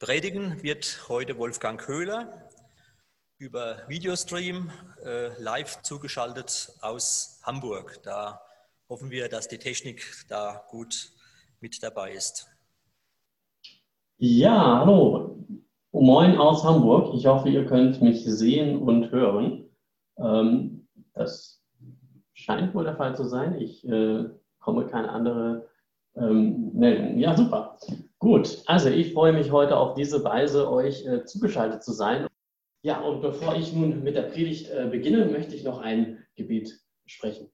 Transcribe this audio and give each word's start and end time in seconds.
Predigen 0.00 0.62
wird 0.62 1.08
heute 1.08 1.38
Wolfgang 1.38 1.80
Köhler 1.80 2.48
über 3.36 3.78
Videostream 3.88 4.70
äh, 5.04 5.30
live 5.42 5.82
zugeschaltet 5.82 6.72
aus 6.82 7.40
Hamburg. 7.42 8.00
Da 8.04 8.40
hoffen 8.88 9.10
wir, 9.10 9.28
dass 9.28 9.48
die 9.48 9.58
Technik 9.58 10.04
da 10.28 10.64
gut 10.70 11.10
mit 11.58 11.82
dabei 11.82 12.12
ist. 12.12 12.46
Ja, 14.18 14.78
hallo. 14.78 15.44
Moin 15.90 16.38
aus 16.38 16.62
Hamburg. 16.62 17.12
Ich 17.16 17.26
hoffe, 17.26 17.48
ihr 17.48 17.66
könnt 17.66 18.00
mich 18.00 18.24
sehen 18.24 18.80
und 18.80 19.10
hören. 19.10 19.68
Ähm, 20.16 20.86
das 21.12 21.60
scheint 22.34 22.72
wohl 22.72 22.84
der 22.84 22.96
Fall 22.96 23.16
zu 23.16 23.24
sein. 23.24 23.60
Ich 23.60 23.84
äh, 23.84 24.26
komme 24.60 24.86
keine 24.86 25.08
andere 25.08 25.68
ähm, 26.14 26.70
Meldung. 26.72 27.18
Ja, 27.18 27.36
super. 27.36 27.76
Gut, 28.20 28.62
also 28.66 28.88
ich 28.88 29.12
freue 29.12 29.32
mich 29.32 29.52
heute 29.52 29.76
auf 29.76 29.94
diese 29.94 30.24
Weise, 30.24 30.68
euch 30.70 31.06
äh, 31.06 31.24
zugeschaltet 31.24 31.84
zu 31.84 31.92
sein. 31.92 32.26
Ja, 32.82 33.00
und 33.00 33.20
bevor 33.20 33.54
ich 33.54 33.72
nun 33.72 34.02
mit 34.02 34.16
der 34.16 34.22
Predigt 34.22 34.70
äh, 34.70 34.88
beginne, 34.90 35.26
möchte 35.26 35.54
ich 35.54 35.62
noch 35.62 35.78
ein 35.78 36.26
Gebet 36.34 36.80
sprechen. 37.06 37.52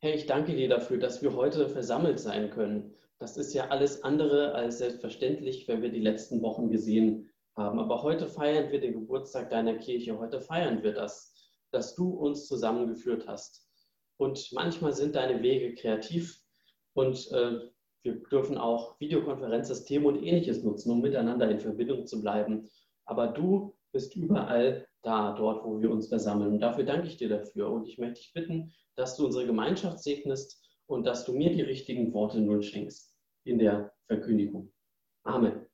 Herr, 0.00 0.14
ich 0.14 0.26
danke 0.26 0.54
dir 0.54 0.68
dafür, 0.68 0.98
dass 0.98 1.22
wir 1.22 1.34
heute 1.34 1.68
versammelt 1.68 2.20
sein 2.20 2.50
können. 2.50 2.94
Das 3.18 3.36
ist 3.36 3.52
ja 3.52 3.68
alles 3.68 4.04
andere 4.04 4.54
als 4.54 4.78
selbstverständlich, 4.78 5.66
wenn 5.66 5.82
wir 5.82 5.90
die 5.90 6.00
letzten 6.00 6.40
Wochen 6.40 6.70
gesehen 6.70 7.28
haben. 7.56 7.80
Aber 7.80 8.04
heute 8.04 8.28
feiern 8.28 8.70
wir 8.70 8.80
den 8.80 8.92
Geburtstag 8.92 9.50
deiner 9.50 9.74
Kirche. 9.76 10.16
Heute 10.20 10.40
feiern 10.40 10.84
wir 10.84 10.92
das, 10.92 11.34
dass 11.72 11.96
du 11.96 12.10
uns 12.10 12.46
zusammengeführt 12.46 13.26
hast. 13.26 13.68
Und 14.18 14.52
manchmal 14.52 14.92
sind 14.92 15.16
deine 15.16 15.42
Wege 15.42 15.74
kreativ 15.74 16.40
und 16.94 17.30
äh, 17.32 17.58
wir 18.02 18.14
dürfen 18.14 18.58
auch 18.58 18.98
Videokonferenzsysteme 19.00 20.06
und 20.06 20.22
ähnliches 20.22 20.62
nutzen, 20.62 20.90
um 20.90 21.00
miteinander 21.00 21.50
in 21.50 21.60
Verbindung 21.60 22.06
zu 22.06 22.20
bleiben. 22.20 22.68
Aber 23.04 23.28
du 23.28 23.74
bist 23.92 24.14
überall 24.16 24.86
da, 25.02 25.32
dort, 25.32 25.64
wo 25.64 25.80
wir 25.80 25.90
uns 25.90 26.08
versammeln. 26.08 26.52
Und 26.52 26.60
dafür 26.60 26.84
danke 26.84 27.08
ich 27.08 27.16
dir 27.16 27.28
dafür. 27.28 27.70
Und 27.70 27.86
ich 27.88 27.98
möchte 27.98 28.20
dich 28.20 28.32
bitten, 28.32 28.72
dass 28.96 29.16
du 29.16 29.24
unsere 29.24 29.46
Gemeinschaft 29.46 30.00
segnest 30.00 30.62
und 30.86 31.06
dass 31.06 31.24
du 31.24 31.32
mir 31.32 31.52
die 31.52 31.62
richtigen 31.62 32.12
Worte 32.12 32.40
nun 32.40 32.62
schenkst 32.62 33.14
in 33.44 33.58
der 33.58 33.92
Verkündigung. 34.06 34.72
Amen. 35.24 35.66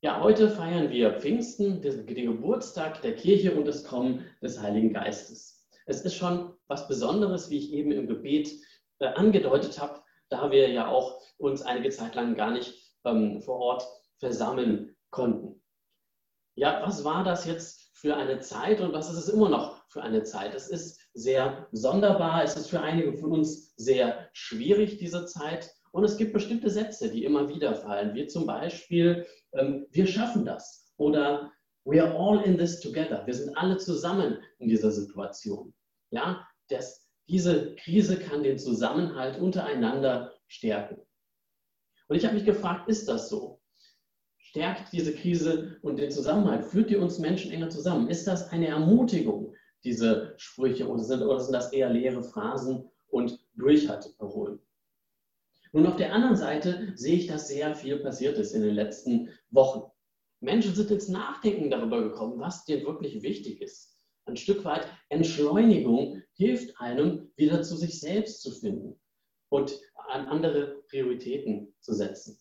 Ja, 0.00 0.22
heute 0.22 0.48
feiern 0.48 0.90
wir 0.90 1.18
Pfingsten, 1.18 1.82
den 1.82 2.06
Geburtstag 2.06 3.02
der 3.02 3.16
Kirche 3.16 3.54
und 3.56 3.66
das 3.66 3.82
Kommen 3.82 4.24
des 4.40 4.60
Heiligen 4.60 4.92
Geistes. 4.92 5.68
Es 5.86 6.02
ist 6.02 6.14
schon 6.14 6.54
was 6.68 6.86
Besonderes, 6.86 7.50
wie 7.50 7.58
ich 7.58 7.72
eben 7.72 7.90
im 7.90 8.06
Gebet 8.06 8.48
äh, 9.00 9.06
angedeutet 9.06 9.80
habe, 9.80 10.02
da 10.28 10.50
wir 10.50 10.68
ja 10.70 10.88
auch 10.88 11.20
uns 11.38 11.62
einige 11.62 11.90
Zeit 11.90 12.14
lang 12.14 12.34
gar 12.34 12.50
nicht 12.50 12.94
ähm, 13.04 13.40
vor 13.40 13.58
Ort 13.58 13.86
versammeln 14.18 14.96
konnten. 15.10 15.62
Ja, 16.54 16.82
was 16.84 17.04
war 17.04 17.22
das 17.22 17.46
jetzt 17.46 17.90
für 17.94 18.16
eine 18.16 18.40
Zeit 18.40 18.80
und 18.80 18.92
was 18.92 19.10
ist 19.10 19.18
es 19.18 19.28
immer 19.28 19.48
noch 19.48 19.84
für 19.88 20.02
eine 20.02 20.24
Zeit? 20.24 20.54
Es 20.54 20.68
ist 20.68 21.00
sehr 21.14 21.68
sonderbar, 21.72 22.42
es 22.42 22.56
ist 22.56 22.68
für 22.68 22.80
einige 22.80 23.16
von 23.16 23.32
uns 23.32 23.74
sehr 23.76 24.28
schwierig, 24.32 24.98
diese 24.98 25.24
Zeit. 25.26 25.72
Und 25.92 26.04
es 26.04 26.16
gibt 26.16 26.32
bestimmte 26.32 26.68
Sätze, 26.68 27.10
die 27.10 27.24
immer 27.24 27.48
wieder 27.48 27.74
fallen, 27.74 28.14
wie 28.14 28.26
zum 28.26 28.46
Beispiel, 28.46 29.26
ähm, 29.52 29.86
wir 29.90 30.06
schaffen 30.06 30.44
das 30.44 30.92
oder 30.96 31.52
we 31.84 32.02
are 32.02 32.12
all 32.12 32.42
in 32.42 32.58
this 32.58 32.80
together. 32.80 33.22
Wir 33.26 33.34
sind 33.34 33.56
alle 33.56 33.78
zusammen 33.78 34.38
in 34.58 34.68
dieser 34.68 34.90
Situation. 34.90 35.72
Ja, 36.10 36.46
das 36.68 37.07
diese 37.28 37.74
Krise 37.76 38.18
kann 38.18 38.42
den 38.42 38.58
Zusammenhalt 38.58 39.38
untereinander 39.38 40.32
stärken. 40.46 41.00
Und 42.08 42.16
ich 42.16 42.24
habe 42.24 42.34
mich 42.34 42.46
gefragt, 42.46 42.88
ist 42.88 43.08
das 43.08 43.28
so? 43.28 43.60
Stärkt 44.38 44.92
diese 44.92 45.14
Krise 45.14 45.76
und 45.82 45.98
den 45.98 46.10
Zusammenhalt? 46.10 46.64
Führt 46.64 46.88
die 46.88 46.96
uns 46.96 47.18
Menschen 47.18 47.50
enger 47.52 47.68
zusammen? 47.68 48.08
Ist 48.08 48.26
das 48.26 48.48
eine 48.48 48.68
Ermutigung, 48.68 49.54
diese 49.84 50.32
Sprüche, 50.38 50.88
oder 50.88 51.02
sind, 51.04 51.22
oder 51.22 51.40
sind 51.40 51.52
das 51.52 51.72
eher 51.72 51.90
leere 51.90 52.22
Phrasen 52.22 52.88
und 53.08 53.38
Durchhalteparolen? 53.56 54.58
Nun, 55.72 55.86
auf 55.86 55.96
der 55.96 56.14
anderen 56.14 56.36
Seite 56.36 56.92
sehe 56.94 57.16
ich, 57.16 57.26
dass 57.26 57.48
sehr 57.48 57.74
viel 57.74 57.98
passiert 57.98 58.38
ist 58.38 58.52
in 58.52 58.62
den 58.62 58.74
letzten 58.74 59.28
Wochen. 59.50 59.82
Menschen 60.40 60.74
sind 60.74 60.90
ins 60.90 61.08
Nachdenken 61.08 61.68
darüber 61.68 62.02
gekommen, 62.02 62.40
was 62.40 62.64
dir 62.64 62.82
wirklich 62.86 63.22
wichtig 63.22 63.60
ist 63.60 63.97
Stück 64.48 64.64
weit 64.64 64.88
Entschleunigung 65.10 66.22
hilft 66.32 66.80
einem, 66.80 67.30
wieder 67.36 67.60
zu 67.60 67.76
sich 67.76 68.00
selbst 68.00 68.40
zu 68.40 68.50
finden 68.50 68.98
und 69.50 69.78
an 70.08 70.26
andere 70.26 70.82
Prioritäten 70.88 71.74
zu 71.80 71.92
setzen. 71.92 72.40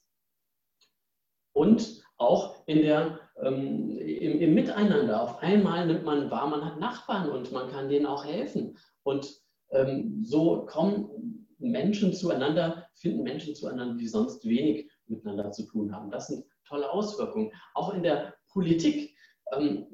Und 1.52 2.02
auch 2.16 2.66
in 2.66 2.84
der, 2.84 3.20
ähm, 3.44 3.90
im, 3.98 4.40
im, 4.40 4.54
Miteinander. 4.54 5.22
Auf 5.22 5.40
einmal 5.40 5.86
nimmt 5.86 6.06
man 6.06 6.32
wahr, 6.32 6.48
man 6.48 6.64
hat 6.64 6.80
Nachbarn 6.80 7.30
und 7.30 7.52
man 7.52 7.70
kann 7.70 7.90
denen 7.90 8.06
auch 8.06 8.24
helfen. 8.24 8.78
Und 9.04 9.42
ähm, 9.72 10.24
so 10.24 10.66
kommen 10.66 11.46
Menschen 11.60 12.14
zueinander, 12.14 12.88
finden 12.94 13.24
Menschen 13.24 13.54
zueinander, 13.54 13.96
die 13.96 14.08
sonst 14.08 14.46
wenig 14.48 14.90
miteinander 15.08 15.52
zu 15.52 15.66
tun 15.66 15.94
haben. 15.94 16.10
Das 16.10 16.28
sind 16.28 16.46
tolle 16.66 16.90
Auswirkungen. 16.90 17.52
Auch 17.74 17.94
in 17.94 18.02
der 18.02 18.34
Politik. 18.48 19.14
Ähm, 19.52 19.88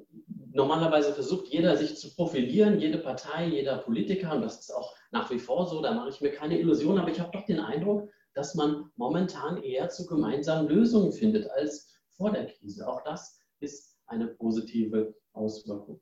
normalerweise 0.54 1.14
versucht 1.14 1.48
jeder 1.48 1.76
sich 1.76 1.98
zu 1.98 2.14
profilieren, 2.16 2.80
jede 2.80 3.00
Partei, 3.00 3.48
jeder 3.48 3.78
Politiker, 3.78 4.36
und 4.36 4.42
das 4.42 4.60
ist 4.60 4.72
auch 4.72 4.96
nach 5.12 5.30
wie 5.32 5.40
vor 5.40 5.68
so, 5.68 5.82
da 5.82 5.94
mache 5.94 6.10
ich 6.10 6.22
mir 6.22 6.32
keine 6.32 6.60
Illusion, 6.60 6.98
aber 6.98 7.10
ich 7.10 7.20
habe 7.20 7.32
doch 7.32 7.46
den 7.46 7.60
Eindruck, 7.60 8.10
dass 8.34 8.56
man 8.56 8.90
momentan 8.96 9.62
eher 9.62 9.90
zu 9.90 10.06
gemeinsamen 10.06 10.68
Lösungen 10.68 11.12
findet 11.12 11.50
als 11.52 11.94
vor 12.12 12.32
der 12.32 12.48
Krise. 12.48 12.88
Auch 12.88 13.04
das 13.04 13.40
ist 13.60 13.98
eine 14.06 14.28
positive 14.28 15.16
Auswirkung. 15.34 16.02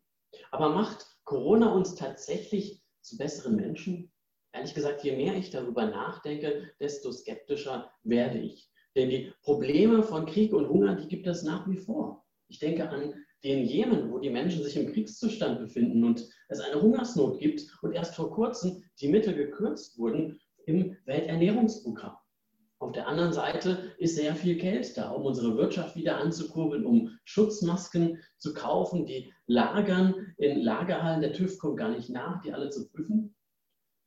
Aber 0.51 0.69
macht 0.69 1.06
Corona 1.23 1.73
uns 1.73 1.95
tatsächlich 1.95 2.83
zu 3.01 3.18
besseren 3.18 3.56
Menschen? 3.56 4.12
Ehrlich 4.53 4.73
gesagt, 4.73 5.03
je 5.03 5.16
mehr 5.16 5.35
ich 5.35 5.50
darüber 5.50 5.85
nachdenke, 5.85 6.69
desto 6.79 7.12
skeptischer 7.12 7.91
werde 8.03 8.39
ich. 8.39 8.69
Denn 8.95 9.09
die 9.09 9.33
Probleme 9.44 10.03
von 10.03 10.25
Krieg 10.25 10.53
und 10.53 10.68
Hunger, 10.68 10.95
die 10.95 11.07
gibt 11.07 11.28
es 11.28 11.44
nach 11.44 11.69
wie 11.69 11.78
vor. 11.78 12.25
Ich 12.50 12.59
denke 12.59 12.89
an 12.89 13.13
den 13.44 13.66
Jemen, 13.66 14.12
wo 14.12 14.19
die 14.19 14.29
Menschen 14.29 14.63
sich 14.63 14.78
im 14.78 14.91
Kriegszustand 14.91 15.59
befinden 15.59 16.03
und 16.03 16.28
es 16.50 16.59
eine 16.59 16.81
Hungersnot 16.81 17.40
gibt 17.40 17.62
und 17.81 17.94
erst 17.94 18.16
vor 18.16 18.31
kurzem 18.31 18.84
die 19.00 19.07
Mittel 19.07 19.34
gekürzt 19.34 19.97
wurden 19.97 20.40
im 20.66 20.96
Welternährungsprogramm. 21.06 22.16
Auf 22.80 22.94
der 22.94 23.07
anderen 23.07 23.31
Seite 23.31 23.94
ist 24.00 24.16
sehr 24.16 24.35
viel 24.35 24.56
Geld 24.56 24.97
da, 24.97 25.12
um 25.12 25.25
unsere 25.25 25.56
Wirtschaft 25.56 25.96
wieder 25.96 26.18
anzukurbeln, 26.18 26.84
um 26.85 27.16
Schutzmasken 27.25 28.18
zu 28.38 28.56
kaufen, 28.56 29.06
die 29.06 29.31
lagern 29.46 30.34
in 30.38 30.62
Lagerhallen. 30.62 31.22
Der 31.22 31.34
TÜV 31.34 31.59
kommt 31.59 31.78
gar 31.78 31.90
nicht 31.90 32.09
nach, 32.09 32.41
die 32.41 32.53
alle 32.53 32.69
zu 32.69 32.90
prüfen. 32.90 33.35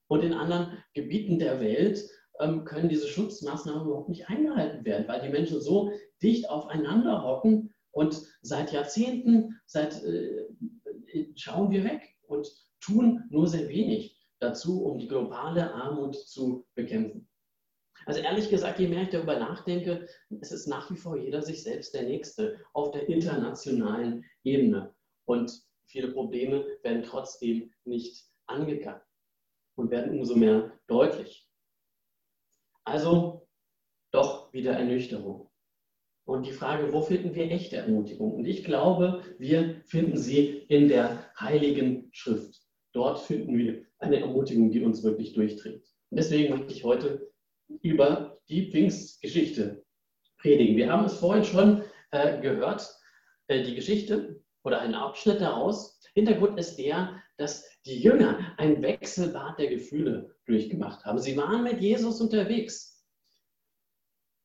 Und 0.08 0.24
in 0.24 0.32
anderen 0.32 0.78
Gebieten 0.92 1.38
der 1.38 1.60
Welt 1.60 2.04
ähm, 2.40 2.64
können 2.64 2.88
diese 2.88 3.06
Schutzmaßnahmen 3.06 3.86
überhaupt 3.86 4.08
nicht 4.08 4.28
eingehalten 4.28 4.84
werden, 4.84 5.06
weil 5.06 5.22
die 5.22 5.28
Menschen 5.28 5.60
so 5.60 5.92
dicht 6.20 6.50
aufeinander 6.50 7.22
hocken, 7.22 7.73
und 7.94 8.20
seit 8.42 8.72
Jahrzehnten 8.72 9.60
seit, 9.66 10.02
äh, 10.04 10.46
schauen 11.36 11.70
wir 11.70 11.84
weg 11.84 12.16
und 12.26 12.48
tun 12.80 13.24
nur 13.30 13.46
sehr 13.46 13.68
wenig 13.68 14.20
dazu, 14.40 14.84
um 14.84 14.98
die 14.98 15.08
globale 15.08 15.72
Armut 15.72 16.16
zu 16.16 16.66
bekämpfen. 16.74 17.28
Also 18.06 18.20
ehrlich 18.20 18.50
gesagt, 18.50 18.80
je 18.80 18.88
mehr 18.88 19.04
ich 19.04 19.10
darüber 19.10 19.38
nachdenke, 19.38 20.08
es 20.40 20.52
ist 20.52 20.66
nach 20.66 20.90
wie 20.90 20.96
vor 20.96 21.16
jeder 21.16 21.40
sich 21.40 21.62
selbst 21.62 21.94
der 21.94 22.02
Nächste 22.02 22.60
auf 22.72 22.90
der 22.90 23.08
internationalen 23.08 24.24
Ebene. 24.42 24.94
Und 25.24 25.62
viele 25.86 26.12
Probleme 26.12 26.66
werden 26.82 27.04
trotzdem 27.04 27.72
nicht 27.84 28.26
angegangen 28.46 29.00
und 29.76 29.90
werden 29.90 30.18
umso 30.18 30.34
mehr 30.34 30.78
deutlich. 30.88 31.48
Also 32.84 33.46
doch 34.10 34.52
wieder 34.52 34.72
Ernüchterung. 34.72 35.48
Und 36.24 36.46
die 36.46 36.52
Frage, 36.52 36.92
wo 36.92 37.02
finden 37.02 37.34
wir 37.34 37.50
echte 37.50 37.76
Ermutigung? 37.76 38.32
Und 38.32 38.46
ich 38.46 38.64
glaube, 38.64 39.22
wir 39.38 39.82
finden 39.84 40.16
sie 40.16 40.64
in 40.68 40.88
der 40.88 41.30
Heiligen 41.38 42.08
Schrift. 42.12 42.62
Dort 42.92 43.20
finden 43.20 43.58
wir 43.58 43.84
eine 43.98 44.20
Ermutigung, 44.20 44.70
die 44.70 44.80
uns 44.80 45.02
wirklich 45.02 45.34
durchdringt. 45.34 45.84
Und 46.10 46.18
deswegen 46.18 46.54
möchte 46.54 46.72
ich 46.72 46.84
heute 46.84 47.30
über 47.82 48.38
die 48.48 48.70
Pfingstgeschichte 48.70 49.84
predigen. 50.38 50.76
Wir 50.76 50.90
haben 50.90 51.04
es 51.04 51.14
vorhin 51.14 51.44
schon 51.44 51.82
äh, 52.10 52.40
gehört, 52.40 52.88
äh, 53.48 53.62
die 53.62 53.74
Geschichte 53.74 54.42
oder 54.62 54.80
einen 54.80 54.94
Abschnitt 54.94 55.40
daraus. 55.40 56.00
Hintergrund 56.14 56.58
ist 56.58 56.76
der, 56.76 57.20
dass 57.36 57.68
die 57.84 58.00
Jünger 58.00 58.54
ein 58.56 58.80
Wechselbad 58.80 59.58
der 59.58 59.68
Gefühle 59.68 60.36
durchgemacht 60.46 61.04
haben. 61.04 61.18
Sie 61.18 61.36
waren 61.36 61.64
mit 61.64 61.80
Jesus 61.80 62.20
unterwegs 62.20 62.93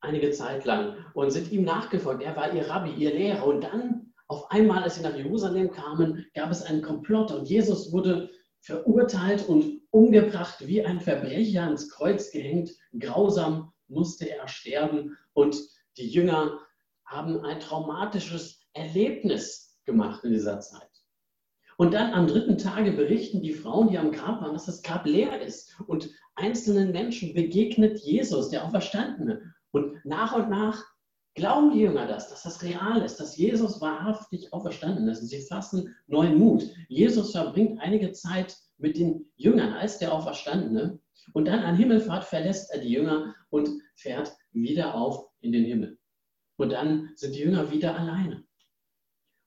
einige 0.02 0.32
Zeit 0.32 0.66
lang 0.66 0.96
und 1.14 1.32
sind 1.32 1.52
ihm 1.52 1.64
nachgefolgt. 1.64 2.24
Er 2.24 2.36
war 2.36 2.54
ihr 2.54 2.70
Rabbi, 2.70 2.92
ihr 2.92 3.12
Lehrer. 3.12 3.46
Und 3.46 3.62
dann, 3.62 4.14
auf 4.28 4.50
einmal, 4.52 4.84
als 4.84 4.96
sie 4.96 5.02
nach 5.02 5.16
Jerusalem 5.16 5.72
kamen, 5.72 6.26
gab 6.34 6.52
es 6.52 6.62
einen 6.62 6.82
Komplott 6.82 7.32
und 7.32 7.50
Jesus 7.50 7.92
wurde 7.92 8.30
verurteilt 8.62 9.48
und 9.48 9.82
umgebracht, 9.92 10.68
wie 10.68 10.86
ein 10.86 11.00
Verbrecher 11.00 11.64
ans 11.64 11.90
Kreuz 11.90 12.32
gehängt, 12.32 12.72
grausam 12.98 13.72
musste 13.88 14.30
er 14.30 14.48
sterben 14.48 15.18
und 15.34 15.58
die 15.98 16.08
Jünger 16.08 16.60
haben 17.06 17.44
ein 17.44 17.60
traumatisches 17.60 18.62
Erlebnis 18.74 19.80
gemacht 19.86 20.24
in 20.24 20.32
dieser 20.32 20.60
Zeit. 20.60 20.88
Und 21.78 21.94
dann 21.94 22.14
am 22.14 22.28
dritten 22.28 22.58
Tage 22.58 22.92
berichten 22.92 23.42
die 23.42 23.54
Frauen, 23.54 23.90
die 23.90 23.98
am 23.98 24.12
Grab 24.12 24.42
waren, 24.42 24.54
dass 24.54 24.66
das 24.66 24.84
Grab 24.84 25.06
leer 25.06 25.42
ist. 25.42 25.80
Und 25.88 26.10
einzelnen 26.36 26.92
Menschen 26.92 27.34
begegnet 27.34 28.00
Jesus, 28.00 28.50
der 28.50 28.66
Auferstandene. 28.66 29.54
Und 29.72 30.04
nach 30.06 30.36
und 30.36 30.50
nach 30.50 30.84
glauben 31.36 31.72
die 31.72 31.82
Jünger 31.82 32.08
das, 32.08 32.30
dass 32.30 32.44
das 32.44 32.64
real 32.64 33.02
ist, 33.02 33.20
dass 33.20 33.38
Jesus 33.38 33.82
wahrhaftig 33.82 34.52
auferstanden 34.52 35.08
ist. 35.08 35.22
Und 35.22 35.28
sie 35.28 35.42
fassen 35.42 35.96
neuen 36.08 36.38
Mut. 36.38 36.64
Jesus 36.88 37.32
verbringt 37.32 37.80
einige 37.82 38.12
Zeit 38.12 38.58
mit 38.78 38.98
den 38.98 39.32
Jüngern 39.36 39.74
als 39.74 40.00
der 40.00 40.14
Auferstandene. 40.14 41.00
Und 41.34 41.46
dann 41.46 41.60
an 41.60 41.76
Himmelfahrt 41.76 42.24
verlässt 42.24 42.72
er 42.74 42.80
die 42.80 42.90
Jünger 42.90 43.36
und 43.50 43.70
fährt 43.96 44.36
wieder 44.52 44.96
auf 44.96 45.28
in 45.42 45.52
den 45.52 45.66
Himmel. 45.66 45.98
Und 46.58 46.72
dann 46.72 47.12
sind 47.16 47.36
die 47.36 47.42
Jünger 47.42 47.72
wieder 47.72 47.98
alleine. 47.98 48.44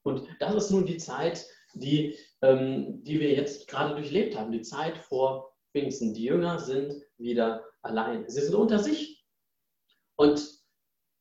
Und 0.03 0.27
das 0.41 0.55
ist 0.55 0.71
nun 0.71 0.87
die 0.87 0.97
Zeit, 0.97 1.47
die, 1.75 2.17
ähm, 2.43 3.03
die 3.05 3.21
wir 3.21 3.33
jetzt 3.33 3.69
gerade 3.69 3.95
durchlebt 3.95 4.37
haben, 4.37 4.53
die 4.53 4.63
Zeit 4.63 4.99
vor 4.99 5.53
Pfingsten. 5.73 6.15
Die 6.15 6.25
Jünger 6.25 6.59
sind 6.59 6.95
wieder 7.19 7.65
allein. 7.83 8.29
Sie 8.29 8.41
sind 8.41 8.55
unter 8.55 8.79
sich 8.79 9.22
und 10.17 10.63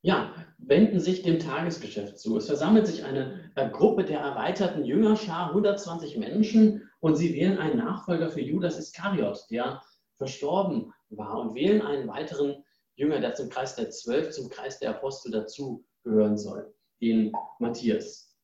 ja, 0.02 0.34
wenden 0.58 1.00
sich 1.00 1.22
dem 1.22 1.38
Tagesgeschäft 1.38 2.18
zu. 2.18 2.36
Es 2.36 2.46
versammelt 2.46 2.86
sich 2.86 3.04
eine, 3.04 3.50
eine 3.54 3.70
Gruppe 3.70 4.04
der 4.04 4.20
erweiterten 4.20 4.84
Jüngerschar, 4.84 5.48
120 5.48 6.16
Menschen, 6.18 6.90
und 7.00 7.16
sie 7.16 7.34
wählen 7.34 7.58
einen 7.58 7.78
Nachfolger 7.78 8.28
für 8.28 8.40
Judas 8.40 8.78
Iskariot, 8.78 9.46
der 9.50 9.80
verstorben 10.18 10.92
war, 11.10 11.40
und 11.40 11.54
wählen 11.54 11.82
einen 11.82 12.08
weiteren 12.08 12.64
Jünger, 12.96 13.20
der 13.20 13.34
zum 13.34 13.48
Kreis 13.48 13.76
der 13.76 13.90
Zwölf, 13.90 14.30
zum 14.30 14.48
Kreis 14.48 14.78
der 14.78 14.90
Apostel 14.90 15.30
dazugehören 15.32 16.36
soll, 16.36 16.74
den 17.00 17.32
Matthias. 17.58 18.36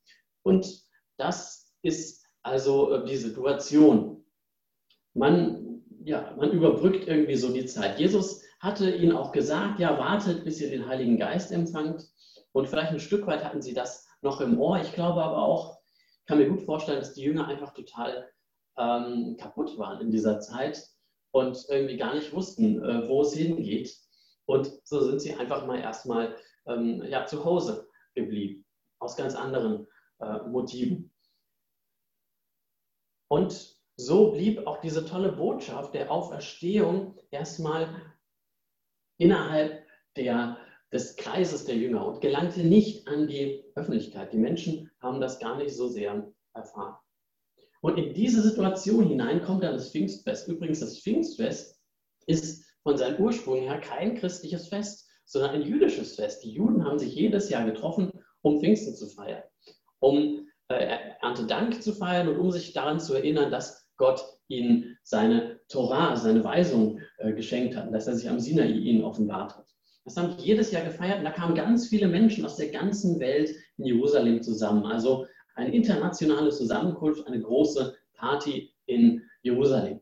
Und 0.43 0.83
das 1.17 1.75
ist 1.83 2.25
also 2.43 2.93
äh, 2.93 3.05
die 3.05 3.17
Situation. 3.17 4.25
Man, 5.15 5.83
ja, 6.05 6.35
man 6.37 6.53
überbrückt 6.53 7.06
irgendwie 7.06 7.37
so 7.37 7.53
die 7.53 7.67
Zeit. 7.67 7.99
Jesus 7.99 8.43
hatte 8.60 8.90
ihnen 8.90 9.16
auch 9.16 9.32
gesagt, 9.32 9.78
ja, 9.78 9.99
wartet, 9.99 10.44
bis 10.44 10.60
ihr 10.60 10.70
den 10.70 10.88
Heiligen 10.88 11.19
Geist 11.19 11.52
empfangt. 11.52 12.08
Und 12.52 12.69
vielleicht 12.69 12.90
ein 12.90 13.00
Stück 13.00 13.26
weit 13.26 13.44
hatten 13.44 13.62
sie 13.62 13.75
das 13.75 14.06
noch 14.20 14.40
im 14.40 14.58
Ohr. 14.60 14.81
Ich 14.81 14.93
glaube 14.93 15.22
aber 15.22 15.38
auch, 15.43 15.78
ich 16.20 16.26
kann 16.26 16.38
mir 16.38 16.49
gut 16.49 16.62
vorstellen, 16.62 16.99
dass 16.99 17.14
die 17.14 17.22
Jünger 17.22 17.46
einfach 17.46 17.72
total 17.72 18.28
ähm, 18.76 19.37
kaputt 19.38 19.78
waren 19.78 20.00
in 20.00 20.10
dieser 20.10 20.40
Zeit 20.40 20.82
und 21.31 21.66
irgendwie 21.69 21.96
gar 21.96 22.14
nicht 22.14 22.32
wussten, 22.32 22.82
äh, 22.82 23.08
wo 23.08 23.22
es 23.22 23.34
hingeht. 23.34 23.96
Und 24.46 24.72
so 24.84 25.00
sind 25.00 25.20
sie 25.20 25.34
einfach 25.34 25.66
mal 25.66 25.78
erstmal 25.78 26.37
ähm, 26.66 27.02
ja, 27.05 27.26
zu 27.26 27.44
Hause 27.44 27.88
geblieben, 28.14 28.64
aus 28.99 29.16
ganz 29.16 29.34
anderen 29.34 29.87
äh, 30.20 30.38
Motiven. 30.49 31.12
Und 33.31 33.76
so 33.96 34.32
blieb 34.32 34.66
auch 34.66 34.81
diese 34.81 35.05
tolle 35.05 35.32
Botschaft 35.32 35.94
der 35.94 36.10
Auferstehung 36.10 37.19
erstmal 37.31 37.88
innerhalb 39.19 39.85
der, 40.17 40.56
des 40.93 41.17
Kreises 41.17 41.65
der 41.65 41.76
Jünger 41.76 42.06
und 42.06 42.20
gelangte 42.20 42.61
nicht 42.61 43.06
an 43.06 43.26
die 43.26 43.65
Öffentlichkeit. 43.75 44.32
Die 44.32 44.38
Menschen 44.38 44.91
haben 45.00 45.20
das 45.20 45.38
gar 45.38 45.56
nicht 45.56 45.75
so 45.75 45.88
sehr 45.88 46.32
erfahren. 46.55 46.97
Und 47.81 47.97
in 47.99 48.15
diese 48.15 48.43
Situation 48.43 49.06
hinein 49.06 49.43
kommt 49.43 49.62
dann 49.62 49.75
das 49.75 49.91
Pfingstfest. 49.91 50.49
Übrigens, 50.49 50.81
das 50.81 51.00
Pfingstfest 51.00 51.79
ist 52.26 52.65
von 52.82 52.97
seinem 52.97 53.20
Ursprung 53.20 53.61
her 53.61 53.81
kein 53.81 54.17
christliches 54.17 54.69
Fest, 54.69 55.09
sondern 55.25 55.50
ein 55.53 55.62
jüdisches 55.62 56.17
Fest. 56.17 56.43
Die 56.43 56.53
Juden 56.53 56.85
haben 56.85 56.99
sich 56.99 57.15
jedes 57.15 57.50
Jahr 57.50 57.65
getroffen, 57.65 58.11
um 58.43 58.61
Pfingsten 58.61 58.94
zu 58.94 59.09
feiern, 59.09 59.43
um 60.00 60.49
äh, 60.69 60.99
Erntedank 61.20 61.82
zu 61.82 61.93
feiern 61.93 62.29
und 62.29 62.38
um 62.38 62.50
sich 62.50 62.73
daran 62.73 62.99
zu 62.99 63.15
erinnern, 63.15 63.50
dass 63.50 63.88
Gott 63.97 64.25
ihnen 64.49 64.99
seine 65.03 65.61
Torah, 65.69 66.17
seine 66.17 66.43
Weisung 66.43 67.00
äh, 67.19 67.33
geschenkt 67.33 67.77
hat, 67.77 67.93
dass 67.93 68.06
er 68.06 68.15
sich 68.15 68.29
am 68.29 68.41
Sinai 68.41 68.69
ihnen 68.71 69.05
offenbart 69.05 69.56
hat. 69.56 69.67
Das 70.05 70.17
haben 70.17 70.37
die 70.37 70.45
jedes 70.45 70.71
Jahr 70.71 70.85
gefeiert 70.85 71.19
und 71.19 71.25
da 71.25 71.31
kamen 71.31 71.55
ganz 71.55 71.89
viele 71.89 72.09
Menschen 72.09 72.45
aus 72.47 72.56
der 72.56 72.71
ganzen 72.71 73.21
Welt 73.21 73.55
in 73.77 73.85
Jerusalem 73.85 74.43
zusammen. 74.43 74.87
Also 74.87 75.27
eine 75.55 75.75
internationale 75.75 76.50
Zusammenkunft, 76.50 77.27
eine 77.27 77.41
große 77.41 77.95
Party 78.15 78.73
in 78.87 79.23
Jerusalem. 79.43 80.00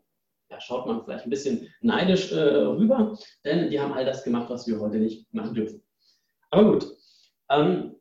Da 0.48 0.60
schaut 0.60 0.86
man 0.86 1.02
vielleicht 1.02 1.24
ein 1.24 1.30
bisschen 1.30 1.68
neidisch 1.80 2.30
äh, 2.30 2.38
rüber, 2.38 3.18
denn 3.44 3.70
die 3.70 3.80
haben 3.80 3.92
all 3.92 4.04
das 4.04 4.22
gemacht, 4.22 4.48
was 4.48 4.66
wir 4.68 4.78
heute 4.78 4.98
nicht 4.98 5.32
machen 5.34 5.54
dürfen. 5.54 5.82
Aber 6.50 6.72
gut, 6.72 6.86
ähm, 7.50 7.96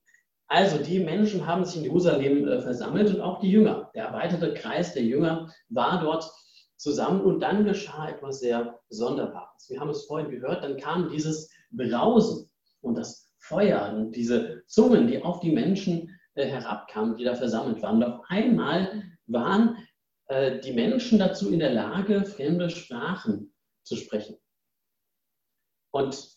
also 0.48 0.78
die 0.78 1.00
Menschen 1.00 1.48
haben 1.48 1.66
sich 1.66 1.78
in 1.78 1.84
Jerusalem 1.84 2.48
äh, 2.48 2.62
versammelt 2.62 3.14
und 3.14 3.22
auch 3.22 3.40
die 3.40 3.50
Jünger. 3.50 3.90
Der 3.96 4.06
erweiterte 4.06 4.54
Kreis 4.54 4.94
der 4.94 5.04
Jünger 5.04 5.52
war 5.70 6.02
dort 6.02 6.32
zusammen 6.78 7.22
und 7.22 7.40
dann 7.40 7.66
geschah 7.66 8.10
etwas 8.10 8.40
sehr 8.40 8.80
Sonderbares. 8.90 9.70
Wir 9.70 9.80
haben 9.80 9.90
es 9.90 10.06
vorhin 10.06 10.30
gehört, 10.30 10.64
dann 10.64 10.78
kam 10.78 11.10
dieses 11.10 11.50
Brausen 11.72 12.50
und 12.82 12.96
das 12.96 13.34
Feuer 13.40 13.94
und 13.96 14.16
diese 14.16 14.64
Zungen, 14.68 15.08
die 15.08 15.24
auf 15.24 15.40
die 15.40 15.52
Menschen 15.52 16.20
äh, 16.36 16.46
herabkamen, 16.46 17.16
die 17.16 17.24
da 17.24 17.36
versammelt 17.36 17.82
waren. 17.82 17.98
Und 17.98 18.04
auf 18.04 18.26
einmal 18.28 19.04
waren 19.28 19.78
äh, 20.28 20.60
die 20.60 20.74
Menschen 20.74 21.18
dazu 21.18 21.52
in 21.52 21.60
der 21.60 21.74
Lage, 21.74 22.26
fremde 22.26 22.70
Sprachen 22.70 23.54
zu 23.84 23.96
sprechen. 23.96 24.38
Und 25.92 26.35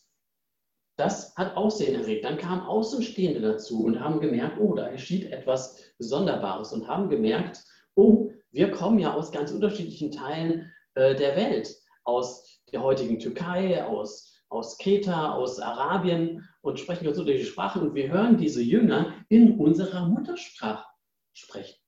das 0.99 1.35
hat 1.37 1.57
Aussehen 1.57 1.95
erregt. 1.95 2.25
Dann 2.25 2.39
kamen 2.39 2.63
Außenstehende 2.63 3.41
dazu 3.41 3.85
und 3.85 4.01
haben 4.01 4.21
gemerkt, 4.21 4.59
oh, 4.59 4.75
da 4.75 4.89
geschieht 4.89 5.31
etwas 5.31 5.81
Sonderbares 5.99 6.73
und 6.73 6.89
haben 6.89 7.09
gemerkt, 7.09 7.65
oh, 7.95 8.33
wir 8.51 8.73
kommen 8.73 8.99
ja 8.99 9.15
aus 9.15 9.31
ganz 9.31 9.53
unterschiedlichen 9.53 10.11
Teilen 10.11 10.73
äh, 10.95 11.15
der 11.15 11.37
Welt, 11.37 11.73
aus 12.03 12.61
der 12.73 12.83
heutigen 12.83 13.21
Türkei, 13.21 13.85
aus, 13.85 14.35
aus 14.49 14.77
Kreta, 14.79 15.35
aus 15.35 15.61
Arabien 15.61 16.49
und 16.63 16.81
sprechen 16.81 17.05
ganz 17.05 17.17
unterschiedliche 17.17 17.53
Sprachen 17.53 17.83
und 17.83 17.95
wir 17.95 18.11
hören 18.11 18.37
diese 18.37 18.63
Jünger 18.63 19.15
in 19.29 19.57
unserer 19.59 20.07
Muttersprache 20.07 20.85
sprechen. 21.33 21.79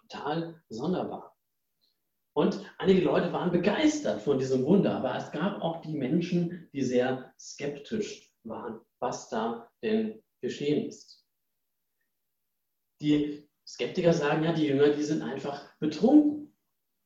Total 0.00 0.62
sonderbar. 0.70 1.36
Und 2.32 2.64
einige 2.78 3.02
Leute 3.02 3.34
waren 3.34 3.50
begeistert 3.50 4.22
von 4.22 4.38
diesem 4.38 4.64
Wunder, 4.64 4.96
aber 4.96 5.14
es 5.16 5.30
gab 5.30 5.60
auch 5.60 5.82
die 5.82 5.92
Menschen, 5.92 6.70
die 6.72 6.82
sehr 6.82 7.34
skeptisch 7.38 8.29
waren, 8.44 8.80
was 8.98 9.28
da 9.28 9.70
denn 9.82 10.22
geschehen 10.40 10.86
ist. 10.86 11.24
Die 13.00 13.48
Skeptiker 13.66 14.12
sagen 14.12 14.44
ja, 14.44 14.52
die 14.52 14.66
Jünger, 14.66 14.90
die 14.90 15.02
sind 15.02 15.22
einfach 15.22 15.76
betrunken. 15.78 16.54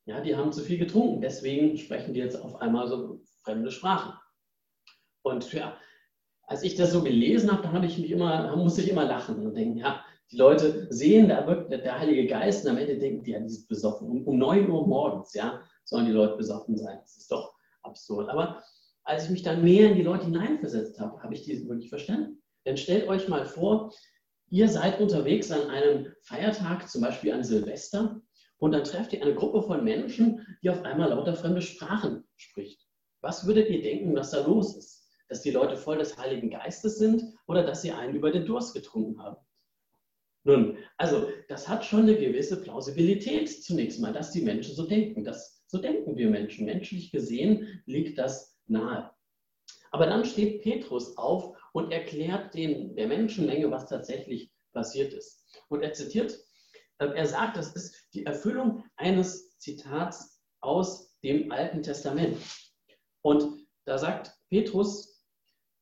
Ja, 0.05 0.21
die 0.21 0.35
haben 0.35 0.51
zu 0.51 0.61
viel 0.61 0.77
getrunken, 0.77 1.21
deswegen 1.21 1.77
sprechen 1.77 2.13
die 2.13 2.19
jetzt 2.19 2.39
auf 2.39 2.55
einmal 2.57 2.87
so 2.87 3.21
fremde 3.43 3.71
Sprachen. 3.71 4.13
Und 5.23 5.51
ja, 5.51 5.77
als 6.43 6.61
ich 6.61 6.75
das 6.75 6.91
so 6.91 7.01
gelesen 7.03 7.51
habe, 7.51 7.63
da 7.63 7.71
habe 7.71 7.87
ich 7.87 7.97
mich 7.97 8.11
immer, 8.11 8.55
musste 8.55 8.81
ich 8.81 8.89
immer 8.89 9.05
lachen 9.05 9.43
und 9.43 9.55
denken, 9.55 9.79
ja, 9.79 10.03
die 10.31 10.37
Leute 10.37 10.87
sehen, 10.91 11.29
da 11.29 11.45
wirkt 11.47 11.71
der 11.71 11.99
Heilige 11.99 12.27
Geist 12.27 12.65
und 12.65 12.71
am 12.71 12.77
Ende 12.77 12.97
denken 12.97 13.23
die, 13.23 13.31
ja, 13.31 13.39
die 13.39 13.49
sind 13.49 13.67
besoffen. 13.67 14.07
Um, 14.07 14.27
um 14.27 14.37
9 14.37 14.69
Uhr 14.69 14.87
morgens, 14.87 15.33
ja, 15.33 15.61
sollen 15.83 16.05
die 16.05 16.11
Leute 16.11 16.35
besoffen 16.37 16.77
sein. 16.77 16.99
Das 17.01 17.17
ist 17.17 17.31
doch 17.31 17.55
absurd. 17.83 18.29
Aber 18.29 18.63
als 19.05 19.25
ich 19.25 19.29
mich 19.29 19.43
dann 19.43 19.63
mehr 19.63 19.89
in 19.89 19.95
die 19.95 20.03
Leute 20.03 20.25
hineinversetzt 20.25 20.99
habe, 20.99 21.21
habe 21.21 21.33
ich 21.33 21.43
die 21.43 21.67
wirklich 21.67 21.89
verstanden. 21.89 22.41
Denn 22.65 22.75
stellt 22.75 23.07
euch 23.07 23.27
mal 23.27 23.45
vor, 23.45 23.93
ihr 24.49 24.67
seid 24.67 24.99
unterwegs 24.99 25.51
an 25.51 25.69
einem 25.69 26.11
Feiertag, 26.21 26.89
zum 26.89 27.01
Beispiel 27.01 27.31
an 27.31 27.43
Silvester, 27.43 28.21
und 28.57 28.71
dann 28.71 28.83
trefft 28.83 29.13
ihr 29.13 29.21
eine 29.21 29.35
Gruppe 29.35 29.61
von 29.61 29.83
Menschen, 29.83 30.45
die 30.63 30.69
auf 30.69 30.83
einmal 30.83 31.09
lauter 31.09 31.35
fremde 31.35 31.61
Sprachen 31.61 32.23
spricht. 32.35 32.81
Was 33.21 33.45
würdet 33.45 33.69
ihr 33.69 33.81
denken, 33.81 34.15
was 34.15 34.31
da 34.31 34.45
los 34.45 34.75
ist? 34.75 35.07
Dass 35.29 35.41
die 35.41 35.51
Leute 35.51 35.77
voll 35.77 35.97
des 35.97 36.17
Heiligen 36.17 36.49
Geistes 36.49 36.97
sind 36.97 37.23
oder 37.47 37.63
dass 37.63 37.81
sie 37.81 37.91
einen 37.91 38.15
über 38.15 38.31
den 38.31 38.45
Durst 38.45 38.73
getrunken 38.73 39.21
haben? 39.21 39.37
Nun, 40.45 40.77
also 40.97 41.27
das 41.49 41.67
hat 41.67 41.83
schon 41.83 42.03
eine 42.03 42.15
gewisse 42.15 42.61
Plausibilität 42.61 43.49
zunächst 43.63 43.99
mal, 43.99 44.13
dass 44.13 44.31
die 44.31 44.43
Menschen 44.43 44.75
so 44.75 44.87
denken. 44.87 45.23
Das, 45.23 45.63
so 45.67 45.79
denken 45.79 46.15
wir 46.17 46.29
Menschen. 46.29 46.65
Menschlich 46.65 47.11
gesehen 47.11 47.81
liegt 47.85 48.17
das 48.19 48.54
nahe. 48.69 49.11
Aber 49.91 50.07
dann 50.07 50.25
steht 50.25 50.61
Petrus 50.61 51.17
auf 51.17 51.57
und 51.73 51.91
erklärt 51.91 52.53
den, 52.53 52.95
der 52.95 53.07
Menschenmenge, 53.07 53.71
was 53.71 53.87
tatsächlich 53.87 54.51
passiert 54.73 55.13
ist. 55.13 55.45
Und 55.69 55.83
er 55.83 55.93
zitiert, 55.93 56.37
äh, 56.97 57.07
er 57.07 57.25
sagt, 57.25 57.57
das 57.57 57.75
ist 57.75 57.95
die 58.13 58.25
Erfüllung 58.25 58.83
eines 58.95 59.57
Zitats 59.57 60.41
aus 60.61 61.17
dem 61.23 61.51
Alten 61.51 61.81
Testament. 61.81 62.37
Und 63.21 63.65
da 63.85 63.97
sagt 63.97 64.33
Petrus, 64.49 65.23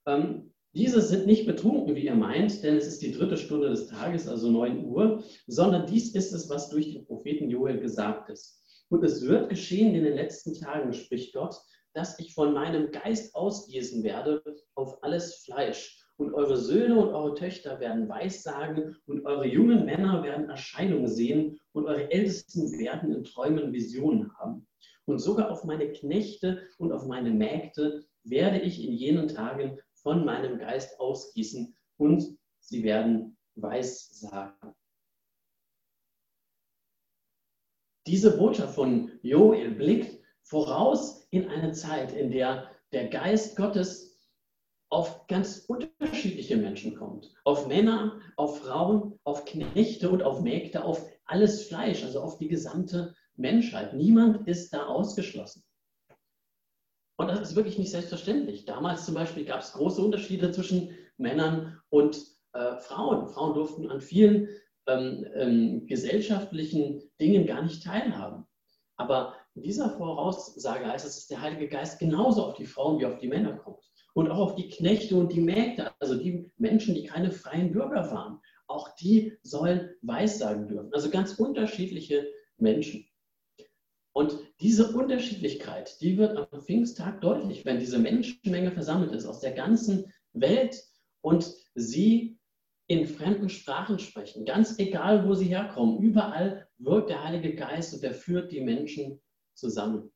ähm, 0.06 0.54
diese 0.76 1.02
sind 1.02 1.28
nicht 1.28 1.46
betrunken, 1.46 1.96
wie 1.96 2.06
ihr 2.06 2.16
meint, 2.16 2.64
denn 2.64 2.78
es 2.78 2.88
ist 2.88 3.02
die 3.04 3.12
dritte 3.12 3.38
Stunde 3.38 3.70
des 3.70 3.88
Tages, 3.88 4.28
also 4.28 4.50
9 4.50 4.86
Uhr, 4.86 5.24
sondern 5.46 5.86
dies 5.86 6.16
ist 6.16 6.34
es, 6.34 6.50
was 6.50 6.70
durch 6.70 6.92
den 6.94 7.06
Propheten 7.06 7.50
Joel 7.50 7.80
gesagt 7.80 8.30
ist. 8.30 8.60
Und 8.90 9.04
es 9.04 9.22
wird 9.22 9.50
geschehen 9.50 9.94
in 9.94 10.04
den 10.04 10.16
letzten 10.16 10.54
Tagen, 10.54 10.94
spricht 10.94 11.34
Gott, 11.34 11.56
dass 11.94 12.20
ich 12.20 12.34
von 12.34 12.54
meinem 12.54 12.92
Geist 12.92 13.36
ausgießen 13.36 14.04
werde 14.04 14.44
auf 14.76 15.04
alles 15.04 15.44
Fleisch. 15.44 16.00
Und 16.18 16.34
eure 16.34 16.58
Söhne 16.58 17.00
und 17.00 17.14
eure 17.14 17.34
Töchter 17.36 17.80
werden 17.80 18.08
Weissagen 18.08 18.96
und 19.08 19.26
eure 19.26 19.48
jungen 19.48 19.86
Männer 19.86 20.24
werden 20.24 20.50
Erscheinungen 20.50 21.08
sehen 21.08 21.60
und 21.72 21.86
eure 21.86 22.12
Ältesten 22.12 22.78
werden 22.78 23.14
in 23.14 23.24
Träumen 23.24 23.74
Visionen 23.74 24.32
haben. 24.38 24.68
Und 25.06 25.20
sogar 25.20 25.52
auf 25.52 25.64
meine 25.64 25.92
Knechte 25.92 26.68
und 26.78 26.92
auf 26.92 27.06
meine 27.08 27.32
Mägde 27.32 28.06
werde 28.24 28.60
ich 28.60 28.84
in 28.84 28.94
jenen 28.94 29.28
Tagen 29.28 29.80
von 29.96 30.24
meinem 30.24 30.60
Geist 30.60 31.00
ausgießen 31.00 31.76
und 31.98 32.38
sie 32.60 32.84
werden 32.84 33.38
Weissagen. 33.56 34.74
Diese 38.06 38.38
Botschaft 38.38 38.76
von 38.76 39.12
Joel 39.22 39.72
blickt 39.72 40.23
voraus 40.44 41.28
in 41.32 41.50
eine 41.50 41.72
Zeit, 41.72 42.14
in 42.14 42.32
der 42.32 42.70
der 42.94 43.08
Geist 43.08 43.58
Gottes 43.58 44.14
auf 44.90 45.26
ganz 45.28 45.66
unterschiedliche 45.68 46.56
Menschen 46.56 46.96
kommt. 46.96 47.34
Auf 47.44 47.68
Männer, 47.68 48.22
auf 48.38 48.60
Frauen, 48.60 49.20
auf 49.24 49.46
Knechte 49.46 50.10
und 50.10 50.22
auf 50.22 50.42
Mägde, 50.42 50.84
auf 50.84 51.10
alles 51.26 51.68
Fleisch, 51.68 52.04
also 52.04 52.22
auf 52.22 52.38
die 52.38 52.48
gesamte 52.48 53.16
Menschheit. 53.36 53.96
Niemand 53.96 54.48
ist 54.48 54.72
da 54.72 54.86
ausgeschlossen. 54.86 55.64
Und 57.18 57.28
das 57.28 57.42
ist 57.42 57.56
wirklich 57.56 57.80
nicht 57.80 57.92
selbstverständlich. 57.92 58.66
Damals 58.66 59.06
zum 59.06 59.16
Beispiel 59.16 59.46
gab 59.46 59.62
es 59.62 59.74
große 59.74 60.02
Unterschiede 60.02 60.52
zwischen 60.52 60.96
Männern 61.18 61.80
und 61.90 62.24
äh, 62.54 62.78
Frauen. 62.78 63.28
Frauen 63.28 63.56
durften 63.56 63.90
an 63.90 64.02
vielen 64.02 64.50
ähm, 64.88 65.26
ähm, 65.34 65.88
gesellschaftlichen 65.88 67.02
Dingen 67.20 67.48
gar 67.48 67.64
nicht 67.64 67.84
teilhaben. 67.84 68.46
Aber 68.98 69.36
in 69.56 69.62
dieser 69.62 69.90
Voraussage 69.92 70.86
heißt 70.86 71.06
es, 71.06 71.16
dass 71.16 71.28
der 71.28 71.42
Heilige 71.42 71.68
Geist 71.68 72.00
genauso 72.00 72.44
auf 72.44 72.56
die 72.56 72.66
Frauen 72.66 73.00
wie 73.00 73.06
auf 73.06 73.20
die 73.20 73.28
Männer 73.28 73.56
kommt. 73.58 73.80
Und 74.14 74.30
auch 74.30 74.38
auf 74.38 74.56
die 74.56 74.70
Knechte 74.70 75.16
und 75.16 75.32
die 75.32 75.42
Mägde, 75.42 75.92
also 76.00 76.16
die 76.16 76.52
Menschen, 76.58 76.96
die 76.96 77.04
keine 77.04 77.32
freien 77.32 77.72
Bürger 77.72 78.12
waren. 78.12 78.40
Auch 78.68 78.96
die 78.96 79.38
sollen 79.44 79.90
Weissagen 80.02 80.68
dürfen. 80.68 80.94
Also 80.94 81.10
ganz 81.10 81.34
unterschiedliche 81.34 82.28
Menschen. 82.58 83.06
Und 84.12 84.38
diese 84.60 84.96
Unterschiedlichkeit, 84.96 86.00
die 86.02 86.18
wird 86.18 86.38
am 86.38 86.62
Pfingsttag 86.62 87.22
deutlich, 87.22 87.66
wenn 87.66 87.80
diese 87.80 87.98
Menschenmenge 87.98 88.72
versammelt 88.72 89.12
ist 89.12 89.26
aus 89.26 89.40
der 89.40 89.54
ganzen 89.54 90.14
Welt 90.34 90.84
und 91.22 91.52
sie 91.74 92.38
in 92.88 93.08
fremden 93.08 93.50
Sprachen 93.50 93.98
sprechen, 93.98 94.46
ganz 94.46 94.78
egal, 94.78 95.28
wo 95.28 95.34
sie 95.34 95.48
herkommen. 95.48 96.00
Überall 96.00 96.68
wirkt 96.78 97.10
der 97.10 97.24
Heilige 97.24 97.56
Geist 97.56 97.94
und 97.96 98.04
er 98.04 98.14
führt 98.14 98.52
die 98.52 98.62
Menschen 98.62 99.20
zusammen. 99.56 100.12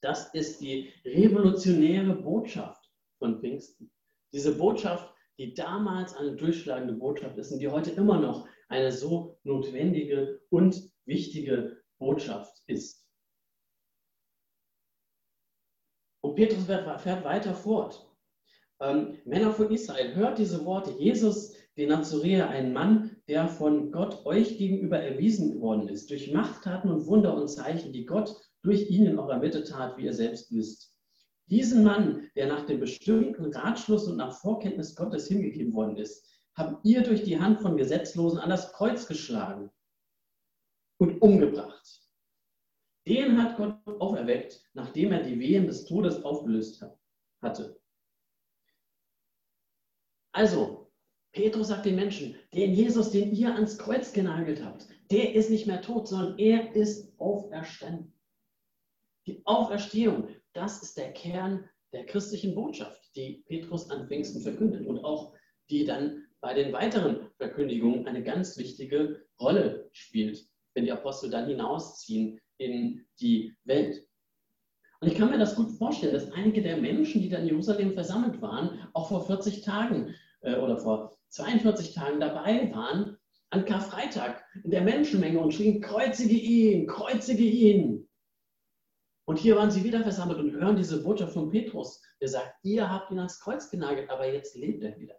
Das 0.00 0.32
ist 0.34 0.60
die 0.60 0.92
revolutionäre 1.04 2.14
Botschaft 2.14 2.90
von 3.18 3.40
Pfingsten. 3.40 3.90
Diese 4.32 4.56
Botschaft, 4.56 5.12
die 5.38 5.54
damals 5.54 6.14
eine 6.16 6.34
durchschlagende 6.34 6.94
Botschaft 6.94 7.38
ist 7.38 7.52
und 7.52 7.60
die 7.60 7.68
heute 7.68 7.90
immer 7.92 8.18
noch 8.18 8.48
eine 8.68 8.90
so 8.90 9.38
notwendige 9.44 10.40
und 10.50 10.90
wichtige 11.04 11.82
Botschaft 11.98 12.62
ist. 12.66 13.06
Und 16.22 16.36
Petrus 16.36 16.64
fährt 16.64 17.24
weiter 17.24 17.54
fort. 17.54 18.08
Ähm, 18.80 19.18
Männer 19.24 19.52
von 19.52 19.70
Israel, 19.70 20.14
hört 20.14 20.38
diese 20.38 20.64
Worte. 20.64 20.92
Jesus 20.92 21.54
den 21.76 21.88
Nazoräer, 21.88 22.48
ein 22.50 22.72
Mann, 22.72 23.16
der 23.28 23.48
von 23.48 23.92
Gott 23.92 24.26
euch 24.26 24.58
gegenüber 24.58 24.98
erwiesen 24.98 25.60
worden 25.60 25.88
ist, 25.88 26.10
durch 26.10 26.32
Machttaten 26.32 26.90
und 26.90 27.06
Wunder 27.06 27.34
und 27.34 27.48
Zeichen, 27.48 27.92
die 27.92 28.04
Gott 28.04 28.36
durch 28.62 28.90
ihn 28.90 29.06
in 29.06 29.18
eurer 29.18 29.38
Mitte 29.38 29.64
tat, 29.64 29.96
wie 29.96 30.04
ihr 30.04 30.14
selbst 30.14 30.52
wisst. 30.52 30.92
Diesen 31.46 31.82
Mann, 31.82 32.30
der 32.36 32.46
nach 32.46 32.64
dem 32.66 32.80
bestimmten 32.80 33.52
Ratschluss 33.52 34.06
und 34.06 34.16
nach 34.16 34.38
Vorkenntnis 34.38 34.94
Gottes 34.94 35.28
hingegeben 35.28 35.74
worden 35.74 35.96
ist, 35.96 36.26
habt 36.54 36.84
ihr 36.84 37.02
durch 37.02 37.24
die 37.24 37.38
Hand 37.38 37.60
von 37.60 37.76
Gesetzlosen 37.76 38.38
an 38.38 38.50
das 38.50 38.72
Kreuz 38.72 39.06
geschlagen 39.06 39.70
und 40.98 41.20
umgebracht. 41.20 42.00
Den 43.06 43.42
hat 43.42 43.56
Gott 43.56 43.76
auferweckt, 44.00 44.62
nachdem 44.74 45.12
er 45.12 45.24
die 45.24 45.38
Wehen 45.40 45.66
des 45.66 45.84
Todes 45.86 46.22
aufgelöst 46.22 46.84
hatte. 47.40 47.80
Also, 50.32 50.90
Petrus 51.32 51.68
sagt 51.68 51.86
den 51.86 51.96
Menschen, 51.96 52.36
den 52.54 52.72
Jesus, 52.72 53.10
den 53.10 53.32
ihr 53.32 53.54
ans 53.54 53.76
Kreuz 53.78 54.12
genagelt 54.12 54.64
habt, 54.64 54.86
der 55.10 55.34
ist 55.34 55.50
nicht 55.50 55.66
mehr 55.66 55.82
tot, 55.82 56.08
sondern 56.08 56.38
er 56.38 56.74
ist 56.76 57.18
auferstanden. 57.18 58.12
Die 59.26 59.40
Auferstehung, 59.44 60.28
das 60.52 60.82
ist 60.82 60.96
der 60.96 61.12
Kern 61.12 61.68
der 61.92 62.06
christlichen 62.06 62.54
Botschaft, 62.54 63.00
die 63.14 63.44
Petrus 63.46 63.90
an 63.90 64.08
Pfingsten 64.08 64.42
verkündet 64.42 64.86
und 64.86 65.04
auch 65.04 65.34
die 65.70 65.84
dann 65.84 66.24
bei 66.40 66.54
den 66.54 66.72
weiteren 66.72 67.30
Verkündigungen 67.36 68.06
eine 68.06 68.22
ganz 68.22 68.56
wichtige 68.58 69.24
Rolle 69.40 69.88
spielt, 69.92 70.44
wenn 70.74 70.84
die 70.84 70.92
Apostel 70.92 71.30
dann 71.30 71.46
hinausziehen 71.46 72.40
in 72.58 73.06
die 73.20 73.54
Welt. 73.64 74.06
Und 75.00 75.08
ich 75.08 75.18
kann 75.18 75.30
mir 75.30 75.38
das 75.38 75.56
gut 75.56 75.70
vorstellen, 75.72 76.14
dass 76.14 76.30
einige 76.32 76.62
der 76.62 76.76
Menschen, 76.76 77.22
die 77.22 77.28
da 77.28 77.38
in 77.38 77.46
Jerusalem 77.46 77.92
versammelt 77.92 78.40
waren, 78.40 78.88
auch 78.92 79.08
vor 79.08 79.26
40 79.26 79.62
Tagen 79.62 80.14
äh, 80.42 80.56
oder 80.56 80.78
vor 80.78 81.16
42 81.28 81.94
Tagen 81.94 82.20
dabei 82.20 82.72
waren, 82.72 83.18
an 83.50 83.64
Karfreitag 83.64 84.44
in 84.64 84.70
der 84.70 84.82
Menschenmenge 84.82 85.38
und 85.38 85.52
schrien, 85.52 85.80
kreuzige 85.80 86.34
ihn, 86.34 86.86
kreuzige 86.86 87.42
ihn. 87.42 88.08
Und 89.24 89.38
hier 89.38 89.56
waren 89.56 89.70
sie 89.70 89.84
wieder 89.84 90.02
versammelt 90.02 90.38
und 90.38 90.52
hören 90.52 90.76
diese 90.76 91.02
Botschaft 91.02 91.34
von 91.34 91.50
Petrus, 91.50 92.02
der 92.20 92.28
sagt, 92.28 92.56
ihr 92.64 92.90
habt 92.90 93.10
ihn 93.10 93.18
ans 93.18 93.38
Kreuz 93.38 93.70
genagelt, 93.70 94.10
aber 94.10 94.32
jetzt 94.32 94.56
lebt 94.56 94.82
er 94.82 94.98
wieder. 94.98 95.14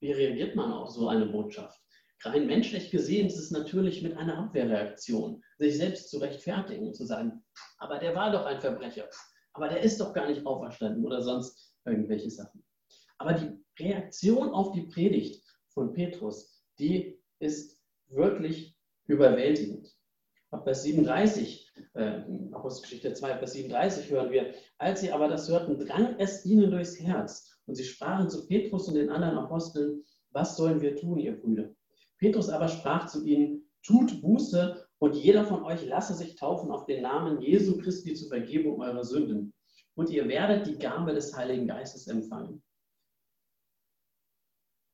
Wie 0.00 0.12
reagiert 0.12 0.54
man 0.54 0.72
auf 0.72 0.90
so 0.90 1.08
eine 1.08 1.26
Botschaft? 1.26 1.80
Rein 2.22 2.46
menschlich 2.46 2.90
gesehen 2.90 3.26
ist 3.26 3.38
es 3.38 3.50
natürlich 3.50 4.02
mit 4.02 4.16
einer 4.16 4.38
Abwehrreaktion, 4.38 5.42
sich 5.58 5.76
selbst 5.76 6.10
zu 6.10 6.18
rechtfertigen 6.18 6.86
und 6.86 6.94
zu 6.94 7.04
sagen, 7.04 7.44
aber 7.78 7.98
der 7.98 8.14
war 8.14 8.30
doch 8.30 8.46
ein 8.46 8.60
Verbrecher, 8.60 9.08
aber 9.52 9.68
der 9.68 9.80
ist 9.80 10.00
doch 10.00 10.12
gar 10.12 10.28
nicht 10.28 10.46
auferstanden 10.46 11.04
oder 11.04 11.22
sonst 11.22 11.74
irgendwelche 11.84 12.30
Sachen. 12.30 12.64
Aber 13.18 13.34
die 13.34 13.64
Reaktion 13.78 14.50
auf 14.50 14.72
die 14.72 14.82
Predigt 14.82 15.44
von 15.68 15.92
Petrus, 15.92 16.62
die 16.78 17.20
ist 17.38 17.78
wirklich 18.08 18.76
überwältigend. 19.06 19.95
Ab 20.56 20.64
Vers 20.64 20.84
37, 20.84 21.70
äh, 21.92 22.22
Apostelgeschichte 22.52 23.12
2, 23.12 23.36
Vers 23.36 23.52
37 23.52 24.10
hören 24.10 24.30
wir, 24.30 24.54
als 24.78 25.02
sie 25.02 25.12
aber 25.12 25.28
das 25.28 25.50
hörten, 25.50 25.78
drang 25.78 26.16
es 26.18 26.46
ihnen 26.46 26.70
durchs 26.70 26.98
Herz 26.98 27.60
und 27.66 27.74
sie 27.74 27.84
sprachen 27.84 28.30
zu 28.30 28.46
Petrus 28.46 28.88
und 28.88 28.94
den 28.94 29.10
anderen 29.10 29.36
Aposteln, 29.36 30.02
was 30.30 30.56
sollen 30.56 30.80
wir 30.80 30.96
tun, 30.96 31.18
ihr 31.18 31.38
Brüder? 31.38 31.74
Petrus 32.16 32.48
aber 32.48 32.68
sprach 32.68 33.06
zu 33.06 33.22
ihnen, 33.26 33.68
tut 33.82 34.22
Buße 34.22 34.82
und 34.98 35.14
jeder 35.14 35.44
von 35.44 35.62
euch 35.62 35.84
lasse 35.84 36.14
sich 36.14 36.36
taufen 36.36 36.70
auf 36.70 36.86
den 36.86 37.02
Namen 37.02 37.42
Jesu 37.42 37.76
Christi 37.76 38.14
zur 38.14 38.28
Vergebung 38.28 38.80
eurer 38.80 39.04
Sünden. 39.04 39.52
Und 39.94 40.08
ihr 40.08 40.26
werdet 40.26 40.66
die 40.66 40.78
Gabe 40.78 41.12
des 41.12 41.36
Heiligen 41.36 41.66
Geistes 41.66 42.06
empfangen. 42.06 42.62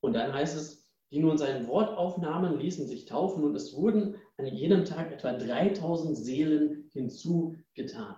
Und 0.00 0.14
dann 0.14 0.33
heißt 0.33 0.57
es, 0.57 0.82
die 1.12 1.21
nun 1.21 1.37
sein 1.37 1.69
Wort 1.69 1.97
aufnahmen, 1.97 2.59
ließen 2.59 2.87
sich 2.87 3.04
taufen 3.04 3.45
und 3.45 3.54
es 3.54 3.76
wurden 3.76 4.16
an 4.38 4.47
jedem 4.47 4.87
Tag 4.87 5.12
etwa 5.12 5.35
3000 5.35 6.16
Seelen 6.16 6.88
hinzugetan. 6.92 8.16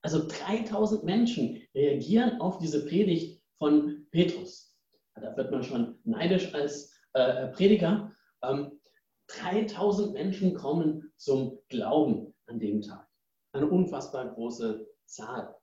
Also 0.00 0.26
3000 0.26 1.04
Menschen 1.04 1.60
reagieren 1.74 2.40
auf 2.40 2.56
diese 2.56 2.86
Predigt 2.86 3.42
von 3.58 4.06
Petrus. 4.10 4.74
Da 5.14 5.36
wird 5.36 5.50
man 5.50 5.62
schon 5.62 5.98
neidisch 6.04 6.54
als 6.54 6.98
äh, 7.12 7.48
Prediger. 7.48 8.10
Ähm, 8.42 8.80
3000 9.26 10.14
Menschen 10.14 10.54
kommen 10.54 11.12
zum 11.16 11.58
Glauben 11.68 12.34
an 12.46 12.58
dem 12.58 12.80
Tag. 12.80 13.06
Eine 13.52 13.68
unfassbar 13.68 14.32
große 14.32 14.88
Zahl. 15.04 15.54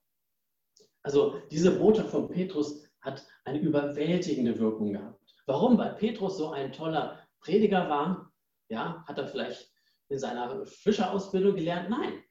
Also 1.02 1.42
diese 1.50 1.80
Botschaft 1.80 2.12
von 2.12 2.30
Petrus 2.30 2.84
hat 3.02 3.26
eine 3.44 3.60
überwältigende 3.60 4.60
Wirkung 4.60 4.94
gehabt. 4.94 5.27
Warum? 5.48 5.78
Weil 5.78 5.96
Petrus 5.96 6.38
so 6.38 6.52
ein 6.52 6.72
toller 6.74 7.20
Prediger 7.40 7.90
war. 7.90 8.32
Ja, 8.70 9.04
hat 9.08 9.18
er 9.18 9.28
vielleicht 9.28 9.72
in 10.10 10.20
seiner 10.20 10.66
Fischerausbildung 10.66 11.56
gelernt? 11.56 11.90
Nein. 11.90 12.24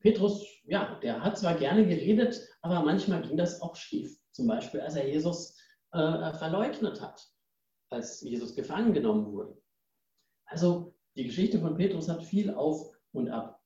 Petrus, 0.00 0.46
ja, 0.64 0.98
der 1.00 1.22
hat 1.22 1.38
zwar 1.38 1.54
gerne 1.54 1.86
geredet, 1.86 2.40
aber 2.62 2.82
manchmal 2.82 3.22
ging 3.22 3.36
das 3.36 3.60
auch 3.60 3.76
schief. 3.76 4.18
Zum 4.32 4.46
Beispiel, 4.46 4.80
als 4.80 4.94
er 4.94 5.08
Jesus 5.08 5.56
äh, 5.92 6.32
verleugnet 6.34 7.00
hat, 7.00 7.26
als 7.90 8.20
Jesus 8.20 8.54
gefangen 8.54 8.92
genommen 8.92 9.32
wurde. 9.32 9.60
Also 10.46 10.94
die 11.16 11.24
Geschichte 11.24 11.58
von 11.58 11.76
Petrus 11.76 12.08
hat 12.08 12.24
viel 12.24 12.54
auf 12.54 12.94
und 13.12 13.28
ab. 13.28 13.62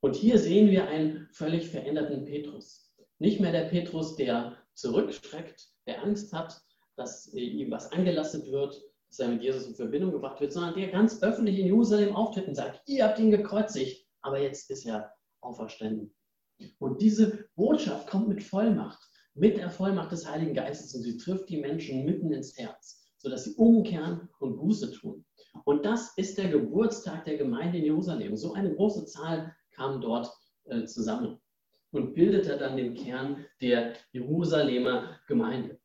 Und 0.00 0.14
hier 0.14 0.38
sehen 0.38 0.70
wir 0.70 0.88
einen 0.88 1.28
völlig 1.32 1.68
veränderten 1.68 2.24
Petrus. 2.24 2.94
Nicht 3.18 3.40
mehr 3.40 3.52
der 3.52 3.64
Petrus, 3.64 4.16
der 4.16 4.56
zurückschreckt, 4.74 5.68
der 5.86 6.02
Angst 6.02 6.32
hat, 6.32 6.62
dass 7.00 7.32
ihm 7.32 7.70
was 7.70 7.90
angelastet 7.92 8.50
wird, 8.52 8.80
dass 9.08 9.18
er 9.20 9.28
mit 9.28 9.42
Jesus 9.42 9.66
in 9.66 9.74
Verbindung 9.74 10.12
gebracht 10.12 10.40
wird, 10.40 10.52
sondern 10.52 10.74
der 10.74 10.88
ganz 10.88 11.22
öffentlich 11.22 11.58
in 11.58 11.66
Jerusalem 11.66 12.14
auftritt 12.14 12.46
und 12.46 12.54
sagt, 12.54 12.82
ihr 12.86 13.04
habt 13.04 13.18
ihn 13.18 13.30
gekreuzigt, 13.30 14.06
aber 14.20 14.38
jetzt 14.38 14.70
ist 14.70 14.84
er 14.84 15.10
auferstanden. 15.40 16.14
Und 16.78 17.00
diese 17.00 17.48
Botschaft 17.56 18.08
kommt 18.08 18.28
mit 18.28 18.42
Vollmacht, 18.42 19.00
mit 19.34 19.56
der 19.56 19.70
Vollmacht 19.70 20.12
des 20.12 20.30
Heiligen 20.30 20.52
Geistes 20.52 20.94
und 20.94 21.02
sie 21.02 21.16
trifft 21.16 21.48
die 21.48 21.56
Menschen 21.56 22.04
mitten 22.04 22.32
ins 22.32 22.56
Herz, 22.58 23.02
sodass 23.16 23.44
sie 23.44 23.54
umkehren 23.54 24.28
und 24.38 24.58
Buße 24.58 24.92
tun. 24.92 25.24
Und 25.64 25.86
das 25.86 26.12
ist 26.18 26.36
der 26.36 26.50
Geburtstag 26.50 27.24
der 27.24 27.38
Gemeinde 27.38 27.78
in 27.78 27.84
Jerusalem. 27.84 28.36
So 28.36 28.52
eine 28.52 28.74
große 28.74 29.06
Zahl 29.06 29.56
kam 29.74 30.02
dort 30.02 30.30
äh, 30.64 30.84
zusammen 30.84 31.40
und 31.92 32.14
bildete 32.14 32.58
dann 32.58 32.76
den 32.76 32.94
Kern 32.94 33.46
der 33.62 33.94
Jerusalemer 34.12 35.18
Gemeinde. 35.26 35.79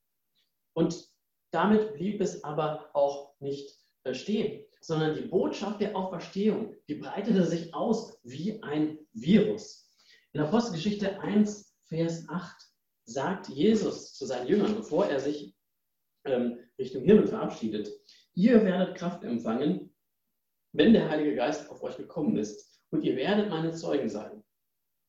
Und 0.75 1.09
damit 1.51 1.93
blieb 1.93 2.21
es 2.21 2.43
aber 2.43 2.89
auch 2.93 3.33
nicht 3.39 3.75
äh, 4.03 4.13
stehen, 4.13 4.65
sondern 4.81 5.15
die 5.15 5.27
Botschaft 5.27 5.81
der 5.81 5.95
Auferstehung, 5.95 6.75
die 6.87 6.95
breitete 6.95 7.43
sich 7.45 7.73
aus 7.73 8.19
wie 8.23 8.61
ein 8.61 8.99
Virus. 9.13 9.89
In 10.33 10.41
Apostelgeschichte 10.41 11.19
1, 11.21 11.73
Vers 11.85 12.27
8 12.27 12.55
sagt 13.05 13.49
Jesus 13.49 14.13
zu 14.13 14.25
seinen 14.25 14.47
Jüngern, 14.47 14.75
bevor 14.75 15.05
er 15.05 15.19
sich 15.19 15.55
ähm, 16.25 16.59
Richtung 16.77 17.03
Himmel 17.03 17.27
verabschiedet, 17.27 17.89
ihr 18.33 18.63
werdet 18.65 18.97
Kraft 18.97 19.23
empfangen, 19.23 19.95
wenn 20.73 20.93
der 20.93 21.09
Heilige 21.09 21.35
Geist 21.35 21.69
auf 21.69 21.81
euch 21.83 21.95
gekommen 21.95 22.37
ist, 22.37 22.81
und 22.91 23.03
ihr 23.03 23.15
werdet 23.15 23.49
meine 23.49 23.71
Zeugen 23.71 24.09
sein, 24.09 24.43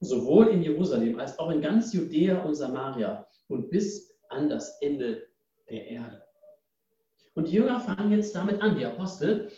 sowohl 0.01 0.49
in 0.49 0.63
Jerusalem 0.63 1.19
als 1.19 1.39
auch 1.39 1.51
in 1.51 1.61
ganz 1.61 1.93
Judäa 1.93 2.43
und 2.43 2.55
Samaria 2.55 3.29
und 3.49 3.71
bis 3.71 4.17
an 4.29 4.49
das 4.49 4.81
Ende 4.81 5.27
der 5.69 5.87
Erde. 5.87 6.23
Und 7.35 7.49
die 7.49 7.53
Jünger 7.53 7.81
fangen 7.81 8.13
jetzt 8.13 8.35
damit 8.35 8.63
an, 8.63 8.77
die 8.77 8.85
Apostel, 8.85 9.51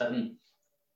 ähm, 0.00 0.38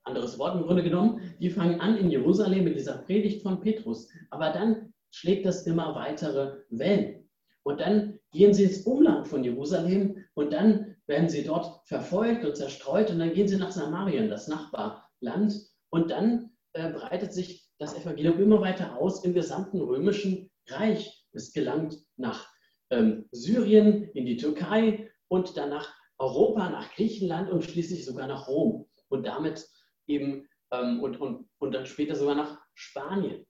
anderes 0.05 0.39
Wort 0.39 0.57
im 0.57 0.63
Grunde 0.63 0.83
genommen, 0.83 1.35
die 1.39 1.51
fangen 1.51 1.81
an 1.81 1.97
in 1.97 2.11
Jerusalem 2.11 2.65
mit 2.65 2.77
dieser 2.77 2.99
Predigt 2.99 3.43
von 3.43 3.61
Petrus. 3.61 4.09
Aber 4.31 4.51
dann 4.51 4.93
schlägt 5.11 5.47
das 5.47 5.67
immer 5.67 5.95
weitere 5.95 6.63
Wellen. 6.71 7.29
Und 7.65 7.81
dann 7.81 8.19
gehen 8.33 8.55
sie 8.55 8.65
ins 8.65 8.83
Umland 8.83 9.29
von 9.29 9.45
Jerusalem 9.45 10.25
und 10.35 10.53
dann 10.53 10.97
werden 11.07 11.29
sie 11.29 11.45
dort 11.45 11.87
verfolgt 11.87 12.45
und 12.45 12.57
zerstreut 12.57 13.11
und 13.11 13.19
dann 13.21 13.35
gehen 13.35 13.47
sie 13.47 13.57
nach 13.57 13.71
Samarien, 13.71 14.29
das 14.29 14.49
Nachbarland. 14.49 15.55
Und 15.91 16.11
dann 16.11 16.51
äh, 16.73 16.91
breitet 16.91 17.33
sich 17.33 17.69
das 17.79 17.95
Evangelium 17.95 18.41
immer 18.41 18.61
weiter 18.61 18.99
aus 18.99 19.25
im 19.25 19.35
gesamten 19.35 19.81
römischen 19.81 20.51
Reich. 20.69 21.27
Es 21.33 21.53
gelangt 21.53 21.99
nach 22.17 22.52
ähm, 22.93 23.27
Syrien, 23.33 24.11
in 24.11 24.27
die 24.27 24.37
Türkei 24.37 25.11
und 25.29 25.57
dann 25.57 25.71
nach 25.71 25.93
Europa, 26.19 26.71
nach 26.71 26.95
Griechenland 26.95 27.51
und 27.51 27.65
schließlich 27.65 28.05
sogar 28.05 28.29
nach 28.29 28.47
Rom. 28.47 28.89
Und 29.09 29.27
damit 29.27 29.69
eben 30.07 30.49
ähm, 30.71 31.01
und, 31.01 31.21
und, 31.21 31.49
und 31.59 31.73
dann 31.73 31.87
später 31.87 32.15
sogar 32.15 32.35
nach 32.35 32.61
Spanien. 32.75 33.47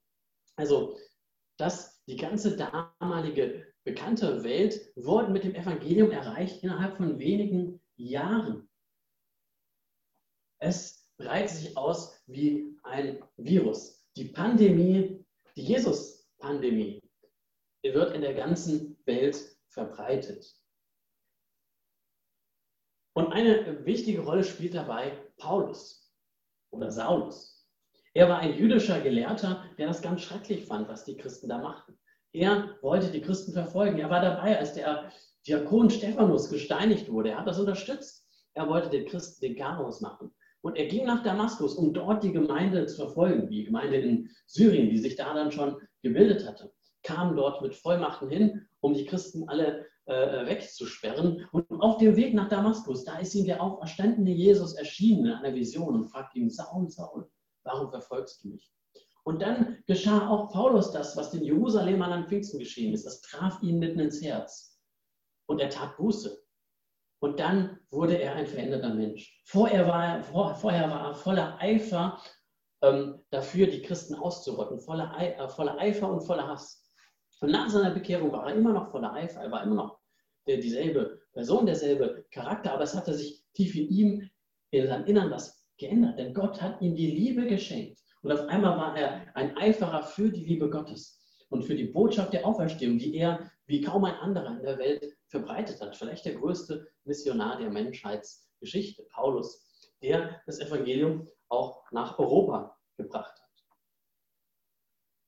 Also 0.57 0.97
das, 1.59 2.03
die 2.07 2.17
ganze 2.17 2.57
damalige 2.57 3.67
bekannte 3.85 4.45
Welt 4.45 4.93
wurde 4.97 5.31
mit 5.31 5.45
dem 5.45 5.55
Evangelium 5.55 6.11
erreicht 6.11 6.63
innerhalb 6.63 6.97
von 6.97 7.19
wenigen 7.19 7.81
Jahren. 7.97 8.69
Es 10.61 11.09
breitet 11.17 11.51
sich 11.51 11.77
aus 11.77 12.23
wie 12.27 12.79
ein 12.85 13.23
Virus. 13.37 14.07
Die 14.17 14.27
Pandemie, 14.27 15.25
die 15.57 15.63
Jesus-Pandemie, 15.63 17.01
wird 17.83 18.15
in 18.15 18.21
der 18.21 18.35
ganzen 18.35 18.92
Welt 19.07 19.57
verbreitet. 19.69 20.55
Und 23.15 23.33
eine 23.33 23.85
wichtige 23.85 24.23
Rolle 24.23 24.45
spielt 24.45 24.75
dabei 24.75 25.13
Paulus 25.37 26.13
oder 26.71 26.91
Saulus. 26.91 27.69
Er 28.15 28.29
war 28.29 28.39
ein 28.39 28.57
jüdischer 28.57 29.01
Gelehrter, 29.01 29.65
der 29.79 29.87
das 29.87 30.03
ganz 30.03 30.23
schrecklich 30.23 30.67
fand, 30.67 30.89
was 30.89 31.05
die 31.05 31.17
Christen 31.17 31.49
da 31.49 31.59
machten. 31.59 31.99
Er 32.33 32.77
wollte 32.83 33.11
die 33.11 33.21
Christen 33.21 33.53
verfolgen. 33.53 33.99
Er 33.99 34.11
war 34.11 34.21
dabei, 34.21 34.59
als 34.59 34.75
der 34.75 35.11
Diakon 35.47 35.91
Stephanus 35.91 36.51
gesteinigt 36.51 37.11
wurde. 37.11 37.31
Er 37.31 37.39
hat 37.39 37.47
das 37.47 37.59
unterstützt. 37.59 38.27
Er 38.55 38.69
wollte 38.69 38.91
den 38.91 39.07
Christen 39.07 39.41
den 39.41 39.57
Chaos 39.57 40.01
machen. 40.01 40.33
Und 40.63 40.77
er 40.77 40.87
ging 40.87 41.07
nach 41.07 41.23
Damaskus, 41.23 41.75
um 41.75 41.93
dort 41.93 42.23
die 42.23 42.33
Gemeinde 42.33 42.87
zu 42.87 42.97
verfolgen, 42.97 43.49
die 43.49 43.65
Gemeinde 43.65 43.97
in 43.97 44.31
Syrien, 44.47 44.91
die 44.91 44.99
sich 44.99 45.17
da 45.17 45.35
dann 45.35 45.51
schon 45.51 45.77
gebildet 46.03 46.47
hatte, 46.47 46.73
kam 47.03 47.37
dort 47.37 47.63
mit 47.63 47.75
Vollmachten 47.75 48.29
hin, 48.29 48.67
um 48.81 48.95
die 48.95 49.05
Christen 49.05 49.49
alle 49.49 49.87
äh, 50.07 50.47
wegzusperren. 50.47 51.47
Und 51.53 51.71
auf 51.81 51.99
dem 51.99 52.17
Weg 52.17 52.35
nach 52.35 52.49
Damaskus, 52.49 53.05
da 53.05 53.19
ist 53.19 53.35
ihm 53.35 53.47
der 53.47 53.63
auferstandene 53.63 54.31
Jesus 54.31 54.75
erschienen 54.75 55.27
in 55.27 55.33
einer 55.33 55.55
Vision 55.55 55.95
und 55.95 56.05
fragt 56.05 56.35
ihn, 56.35 56.51
Saul, 56.51 56.89
Saul, 56.89 57.31
warum 57.65 57.91
verfolgst 57.91 58.45
du 58.45 58.49
mich? 58.49 58.73
Und 59.25 59.41
dann 59.41 59.79
geschah 59.87 60.29
auch 60.29 60.51
Paulus 60.51 60.91
das, 60.91 61.17
was 61.17 61.31
den 61.31 61.45
Jerusalemern 61.45 62.13
an 62.13 62.29
Pfingsten 62.29 62.59
geschehen 62.59 62.93
ist. 62.93 63.07
Das 63.07 63.21
traf 63.21 63.63
ihn 63.63 63.79
mitten 63.79 64.01
ins 64.01 64.21
Herz. 64.21 64.81
Und 65.47 65.61
er 65.61 65.71
tat 65.71 65.97
Buße. 65.97 66.43
Und 67.21 67.39
dann 67.39 67.79
wurde 67.91 68.21
er 68.21 68.35
ein 68.35 68.47
veränderter 68.47 68.93
Mensch. 68.93 69.41
Vorher 69.45 69.87
war 69.87 70.05
er, 70.05 70.25
vor, 70.25 70.57
vorher 70.57 70.91
war 70.91 71.11
er 71.11 71.15
voller 71.15 71.57
Eifer 71.61 72.21
ähm, 72.83 73.21
dafür, 73.31 73.69
die 73.69 73.83
Christen 73.83 74.17
auszurotten, 74.17 74.81
voller, 74.81 75.17
äh, 75.19 75.49
voller 75.49 75.79
Eifer 75.79 76.11
und 76.11 76.23
voller 76.23 76.49
Hass. 76.49 76.82
Und 77.43 77.51
nach 77.51 77.69
seiner 77.69 77.91
Bekehrung 77.91 78.31
war 78.31 78.49
er 78.49 78.55
immer 78.55 78.73
noch 78.73 78.93
voller 78.93 79.13
Eifer, 79.15 79.41
er 79.41 79.51
war 79.51 79.65
immer 79.65 79.75
noch 79.75 79.99
der, 80.47 80.59
dieselbe 80.59 81.23
Person, 81.33 81.67
derselbe 81.67 82.25
Charakter, 82.31 82.73
aber 82.73 82.85
es 82.85 82.95
hatte 82.95 83.15
sich 83.15 83.43
tief 83.53 83.75
in 83.75 83.89
ihm, 83.89 84.31
in 84.71 84.87
seinem 84.87 85.07
Innern 85.07 85.31
was 85.33 85.67
geändert, 85.77 86.21
denn 86.21 86.35
Gott 86.35 86.63
hat 86.63 86.81
ihm 86.81 86.95
die 86.95 87.11
Liebe 87.11 87.45
geschenkt. 87.49 87.99
Und 88.23 88.31
auf 88.31 88.47
einmal 88.47 88.77
war 88.79 88.97
er 88.97 89.27
ein 89.35 89.57
Eiferer 89.57 90.05
für 90.05 90.31
die 90.31 90.45
Liebe 90.45 90.71
Gottes 90.71 91.21
und 91.49 91.65
für 91.65 91.75
die 91.75 91.87
Botschaft 91.87 92.33
der 92.33 92.47
Auferstehung, 92.47 92.99
die 92.99 93.17
er 93.17 93.51
wie 93.67 93.81
kaum 93.81 94.05
ein 94.05 94.15
anderer 94.15 94.59
in 94.59 94.63
der 94.63 94.79
Welt 94.79 95.17
verbreitet 95.27 95.81
hat. 95.81 95.97
Vielleicht 95.97 96.25
der 96.25 96.37
größte 96.37 96.87
Missionar 97.03 97.59
der 97.59 97.71
Menschheitsgeschichte, 97.71 99.03
Paulus, 99.13 99.91
der 100.01 100.41
das 100.47 100.61
Evangelium 100.61 101.29
auch 101.49 101.83
nach 101.91 102.21
Europa 102.21 102.79
gebracht 102.97 103.33
hat. 103.33 103.42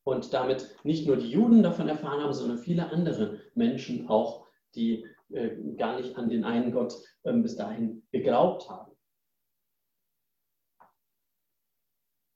Und 0.04 0.32
damit 0.34 0.76
nicht 0.84 1.06
nur 1.06 1.16
die 1.16 1.30
Juden 1.30 1.62
davon 1.62 1.88
erfahren 1.88 2.22
haben, 2.22 2.34
sondern 2.34 2.58
viele 2.58 2.90
andere 2.90 3.40
Menschen 3.54 4.08
auch, 4.08 4.46
die 4.74 5.06
äh, 5.30 5.56
gar 5.76 5.98
nicht 5.98 6.16
an 6.16 6.28
den 6.28 6.44
einen 6.44 6.72
Gott 6.72 6.94
äh, 7.22 7.32
bis 7.32 7.56
dahin 7.56 8.06
geglaubt 8.12 8.68
haben. 8.68 8.92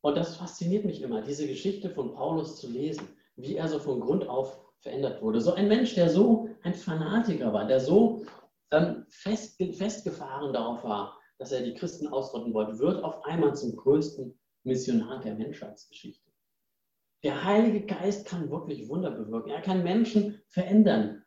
Und 0.00 0.16
das 0.16 0.36
fasziniert 0.36 0.84
mich 0.84 1.02
immer, 1.02 1.22
diese 1.22 1.46
Geschichte 1.46 1.90
von 1.90 2.14
Paulus 2.14 2.56
zu 2.56 2.68
lesen, 2.68 3.08
wie 3.36 3.56
er 3.56 3.68
so 3.68 3.78
von 3.78 4.00
Grund 4.00 4.26
auf 4.26 4.58
verändert 4.80 5.20
wurde. 5.22 5.40
So 5.40 5.52
ein 5.52 5.68
Mensch, 5.68 5.94
der 5.94 6.08
so 6.08 6.48
ein 6.62 6.74
Fanatiker 6.74 7.52
war, 7.52 7.66
der 7.66 7.80
so 7.80 8.24
ähm, 8.70 9.06
fest, 9.08 9.62
festgefahren 9.76 10.52
darauf 10.52 10.84
war, 10.84 11.18
dass 11.38 11.52
er 11.52 11.62
die 11.62 11.74
Christen 11.74 12.08
ausrotten 12.08 12.54
wollte, 12.54 12.78
wird 12.78 13.02
auf 13.02 13.24
einmal 13.24 13.54
zum 13.54 13.76
größten 13.76 14.38
Missionar 14.64 15.20
der 15.20 15.34
Menschheitsgeschichte. 15.34 16.27
Der 17.24 17.44
Heilige 17.44 17.86
Geist 17.86 18.26
kann 18.26 18.50
wirklich 18.50 18.88
Wunder 18.88 19.10
bewirken. 19.10 19.50
Er 19.50 19.60
kann 19.60 19.82
Menschen 19.82 20.40
verändern. 20.48 21.24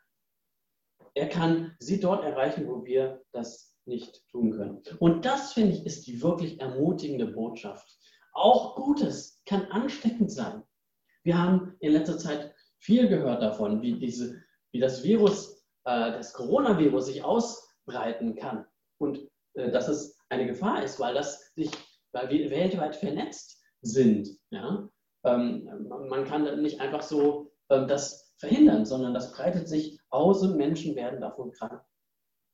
Er 1.13 1.27
kann 1.27 1.75
sie 1.79 1.99
dort 1.99 2.23
erreichen, 2.23 2.67
wo 2.67 2.85
wir 2.85 3.21
das 3.33 3.75
nicht 3.85 4.25
tun 4.29 4.51
können. 4.51 4.81
Und 4.99 5.25
das, 5.25 5.53
finde 5.53 5.73
ich, 5.73 5.85
ist 5.85 6.07
die 6.07 6.21
wirklich 6.21 6.61
ermutigende 6.61 7.27
Botschaft. 7.27 7.97
Auch 8.33 8.75
Gutes 8.75 9.41
kann 9.45 9.65
ansteckend 9.65 10.31
sein. 10.31 10.63
Wir 11.23 11.37
haben 11.37 11.75
in 11.79 11.91
letzter 11.91 12.17
Zeit 12.17 12.55
viel 12.79 13.07
gehört 13.07 13.41
davon, 13.41 13.81
wie, 13.81 13.99
diese, 13.99 14.41
wie 14.71 14.79
das 14.79 15.03
Virus, 15.03 15.65
äh, 15.83 16.11
das 16.11 16.33
Coronavirus 16.33 17.07
sich 17.07 17.23
ausbreiten 17.23 18.35
kann 18.35 18.65
und 18.97 19.19
äh, 19.53 19.71
dass 19.71 19.87
es 19.87 20.17
eine 20.29 20.47
Gefahr 20.47 20.83
ist, 20.83 20.99
weil 20.99 21.13
das 21.13 21.51
sich, 21.55 21.71
weil 22.13 22.29
wir 22.29 22.49
weltweit 22.49 22.95
vernetzt 22.95 23.61
sind. 23.81 24.29
Ja? 24.49 24.89
Ähm, 25.23 25.87
man 26.09 26.25
kann 26.25 26.61
nicht 26.61 26.79
einfach 26.81 27.01
so 27.01 27.51
ähm, 27.69 27.87
das 27.87 28.33
verhindern, 28.37 28.85
sondern 28.85 29.13
das 29.13 29.33
breitet 29.33 29.67
sich 29.67 29.99
aus 30.09 30.41
und 30.41 30.57
Menschen 30.57 30.95
werden 30.95 31.21
davon 31.21 31.51
krank. 31.51 31.81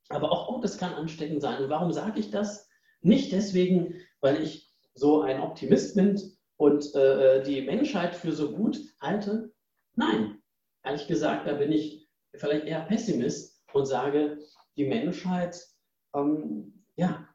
Aber 0.09 0.31
auch 0.31 0.47
Gutes 0.47 0.77
kann 0.77 0.93
ansteckend 0.93 1.41
sein. 1.41 1.63
Und 1.63 1.69
warum 1.69 1.91
sage 1.91 2.19
ich 2.19 2.31
das? 2.31 2.69
Nicht 3.01 3.31
deswegen, 3.31 3.95
weil 4.21 4.41
ich 4.41 4.73
so 4.93 5.21
ein 5.21 5.41
Optimist 5.41 5.95
bin 5.95 6.19
und 6.57 6.93
äh, 6.95 7.43
die 7.43 7.61
Menschheit 7.61 8.15
für 8.15 8.31
so 8.31 8.53
gut 8.53 8.79
halte, 8.99 9.53
Nein, 9.97 10.43
ehrlich 10.83 11.07
gesagt, 11.07 11.47
da 11.47 11.53
bin 11.53 11.71
ich 11.71 12.07
vielleicht 12.35 12.65
eher 12.65 12.81
Pessimist 12.81 13.63
und 13.73 13.87
sage, 13.87 14.37
die 14.77 14.85
Menschheit, 14.85 15.59
ähm, 16.15 16.85
ja, 16.95 17.27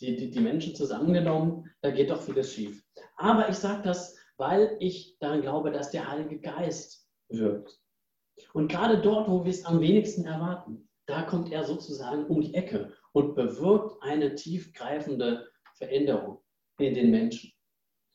die, 0.00 0.16
die, 0.16 0.30
die 0.30 0.40
Menschen 0.40 0.74
zusammengenommen, 0.74 1.70
da 1.80 1.90
geht 1.90 2.10
doch 2.10 2.20
vieles 2.20 2.52
schief. 2.52 2.84
Aber 3.16 3.48
ich 3.48 3.56
sage 3.56 3.82
das, 3.84 4.18
weil 4.40 4.76
ich 4.80 5.18
daran 5.20 5.42
glaube, 5.42 5.70
dass 5.70 5.90
der 5.90 6.10
Heilige 6.10 6.40
Geist 6.40 7.06
wirkt. 7.28 7.78
Und 8.54 8.68
gerade 8.68 9.00
dort, 9.00 9.28
wo 9.28 9.44
wir 9.44 9.50
es 9.50 9.66
am 9.66 9.80
wenigsten 9.80 10.24
erwarten, 10.24 10.88
da 11.06 11.22
kommt 11.22 11.52
er 11.52 11.64
sozusagen 11.64 12.24
um 12.26 12.40
die 12.40 12.54
Ecke 12.54 12.92
und 13.12 13.34
bewirkt 13.34 14.02
eine 14.02 14.34
tiefgreifende 14.34 15.46
Veränderung 15.74 16.40
in 16.78 16.94
den 16.94 17.10
Menschen. 17.10 17.52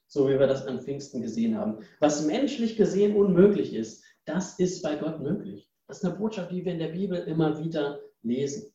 so 0.07 0.27
wie 0.29 0.39
wir 0.39 0.47
das 0.47 0.65
an 0.65 0.81
Pfingsten 0.81 1.21
gesehen 1.21 1.57
haben. 1.57 1.83
Was 1.99 2.25
menschlich 2.25 2.75
gesehen 2.75 3.15
unmöglich 3.15 3.73
ist, 3.73 4.03
das 4.25 4.59
ist 4.59 4.81
bei 4.81 4.95
Gott 4.95 5.19
möglich. 5.19 5.69
Das 5.88 5.97
ist 5.97 6.05
eine 6.05 6.15
Botschaft, 6.15 6.51
die 6.51 6.63
wir 6.63 6.73
in 6.73 6.79
der 6.79 6.89
Bibel 6.89 7.17
immer 7.19 7.63
wieder 7.63 7.99
lesen. 8.21 8.73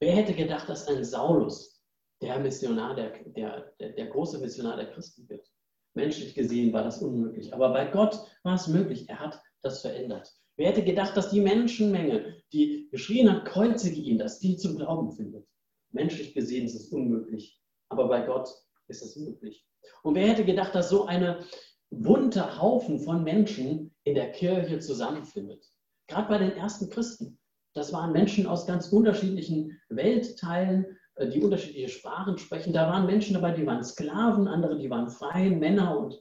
Wer 0.00 0.16
hätte 0.16 0.34
gedacht, 0.34 0.68
dass 0.68 0.88
ein 0.88 1.04
Saulus 1.04 1.82
der 2.20 2.38
Missionar, 2.38 2.94
der, 2.94 3.24
der, 3.24 3.72
der, 3.78 4.06
große 4.06 4.38
Missionar 4.38 4.76
der 4.76 4.90
Christen 4.92 5.28
wird? 5.28 5.51
Menschlich 5.94 6.34
gesehen 6.34 6.72
war 6.72 6.84
das 6.84 7.02
unmöglich. 7.02 7.52
Aber 7.52 7.70
bei 7.72 7.86
Gott 7.86 8.18
war 8.42 8.54
es 8.54 8.68
möglich. 8.68 9.08
Er 9.08 9.20
hat 9.20 9.40
das 9.62 9.82
verändert. 9.82 10.32
Wer 10.56 10.68
hätte 10.68 10.84
gedacht, 10.84 11.16
dass 11.16 11.30
die 11.30 11.40
Menschenmenge, 11.40 12.36
die 12.52 12.88
geschrien 12.90 13.30
hat, 13.30 13.44
kreuzige 13.44 14.00
ihn, 14.00 14.18
dass 14.18 14.38
die 14.38 14.56
zum 14.56 14.76
Glauben 14.76 15.12
findet? 15.12 15.46
Menschlich 15.90 16.34
gesehen 16.34 16.66
ist 16.66 16.74
es 16.74 16.88
unmöglich. 16.88 17.60
Aber 17.88 18.08
bei 18.08 18.22
Gott 18.22 18.48
ist 18.88 19.02
es 19.02 19.16
möglich. 19.16 19.66
Und 20.02 20.14
wer 20.14 20.28
hätte 20.28 20.44
gedacht, 20.44 20.74
dass 20.74 20.88
so 20.88 21.06
eine 21.06 21.44
bunte 21.90 22.60
Haufen 22.60 22.98
von 23.00 23.22
Menschen 23.22 23.94
in 24.04 24.14
der 24.14 24.32
Kirche 24.32 24.78
zusammenfindet? 24.78 25.64
Gerade 26.08 26.28
bei 26.28 26.38
den 26.38 26.52
ersten 26.52 26.90
Christen. 26.90 27.38
Das 27.74 27.92
waren 27.92 28.12
Menschen 28.12 28.46
aus 28.46 28.66
ganz 28.66 28.88
unterschiedlichen 28.88 29.80
Weltteilen, 29.88 30.98
die 31.20 31.42
unterschiedliche 31.42 31.88
Sprachen 31.88 32.38
sprechen. 32.38 32.72
Da 32.72 32.88
waren 32.88 33.06
Menschen 33.06 33.34
dabei, 33.34 33.52
die 33.52 33.66
waren 33.66 33.84
Sklaven, 33.84 34.48
andere, 34.48 34.78
die 34.78 34.90
waren 34.90 35.10
freie 35.10 35.50
Männer 35.50 35.98
und 35.98 36.18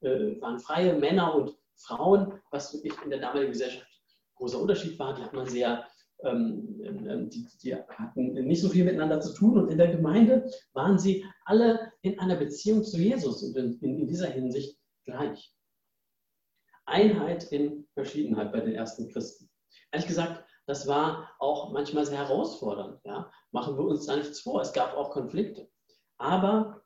äh, 0.00 0.40
waren 0.40 0.58
freie 0.58 0.94
Männer 0.94 1.34
und 1.34 1.56
Frauen, 1.76 2.40
was 2.50 2.74
wirklich 2.74 2.94
in 3.04 3.10
der 3.10 3.20
damaligen 3.20 3.52
Gesellschaft 3.52 3.86
großer 4.36 4.60
Unterschied 4.60 4.98
war. 4.98 5.14
Die 5.14 5.22
hat 5.22 5.32
man 5.32 5.46
sehr, 5.46 5.86
ähm, 6.24 6.80
ähm, 6.84 7.30
die, 7.30 7.46
die, 7.62 7.74
hatten 7.74 8.32
nicht 8.32 8.60
so 8.60 8.68
viel 8.68 8.84
miteinander 8.84 9.20
zu 9.20 9.32
tun 9.34 9.58
und 9.58 9.70
in 9.70 9.78
der 9.78 9.94
Gemeinde 9.94 10.50
waren 10.72 10.98
sie 10.98 11.24
alle 11.44 11.92
in 12.02 12.18
einer 12.18 12.36
Beziehung 12.36 12.82
zu 12.84 12.98
Jesus 12.98 13.42
und 13.42 13.56
in, 13.56 13.78
in, 13.80 14.00
in 14.00 14.06
dieser 14.06 14.28
Hinsicht 14.28 14.78
gleich. 15.04 15.54
Einheit 16.84 17.44
in 17.52 17.86
Verschiedenheit 17.94 18.52
bei 18.52 18.60
den 18.60 18.74
ersten 18.74 19.08
Christen. 19.08 19.48
Ehrlich 19.92 20.08
gesagt, 20.08 20.44
das 20.72 20.86
war 20.86 21.28
auch 21.38 21.70
manchmal 21.70 22.06
sehr 22.06 22.16
herausfordernd. 22.16 22.98
Ja? 23.04 23.30
Machen 23.50 23.76
wir 23.76 23.84
uns 23.84 24.06
da 24.06 24.16
nichts 24.16 24.40
vor. 24.40 24.62
Es 24.62 24.72
gab 24.72 24.96
auch 24.96 25.10
Konflikte. 25.10 25.68
Aber 26.16 26.82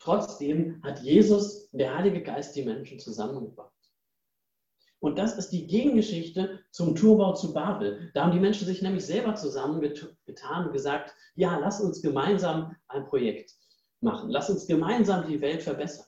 trotzdem 0.00 0.82
hat 0.82 0.98
Jesus, 1.02 1.70
der 1.70 1.96
Heilige 1.96 2.24
Geist, 2.24 2.56
die 2.56 2.64
Menschen 2.64 2.98
zusammengebracht. 2.98 3.70
Und 4.98 5.20
das 5.20 5.38
ist 5.38 5.50
die 5.50 5.68
Gegengeschichte 5.68 6.64
zum 6.72 6.96
Turbau 6.96 7.32
zu 7.34 7.54
Babel. 7.54 8.10
Da 8.12 8.24
haben 8.24 8.32
die 8.32 8.40
Menschen 8.40 8.66
sich 8.66 8.82
nämlich 8.82 9.06
selber 9.06 9.36
zusammengetan 9.36 10.66
und 10.66 10.72
gesagt, 10.72 11.14
ja, 11.36 11.58
lass 11.58 11.80
uns 11.80 12.02
gemeinsam 12.02 12.74
ein 12.88 13.04
Projekt 13.04 13.52
machen. 14.00 14.30
Lass 14.30 14.50
uns 14.50 14.66
gemeinsam 14.66 15.28
die 15.28 15.40
Welt 15.40 15.62
verbessern. 15.62 16.07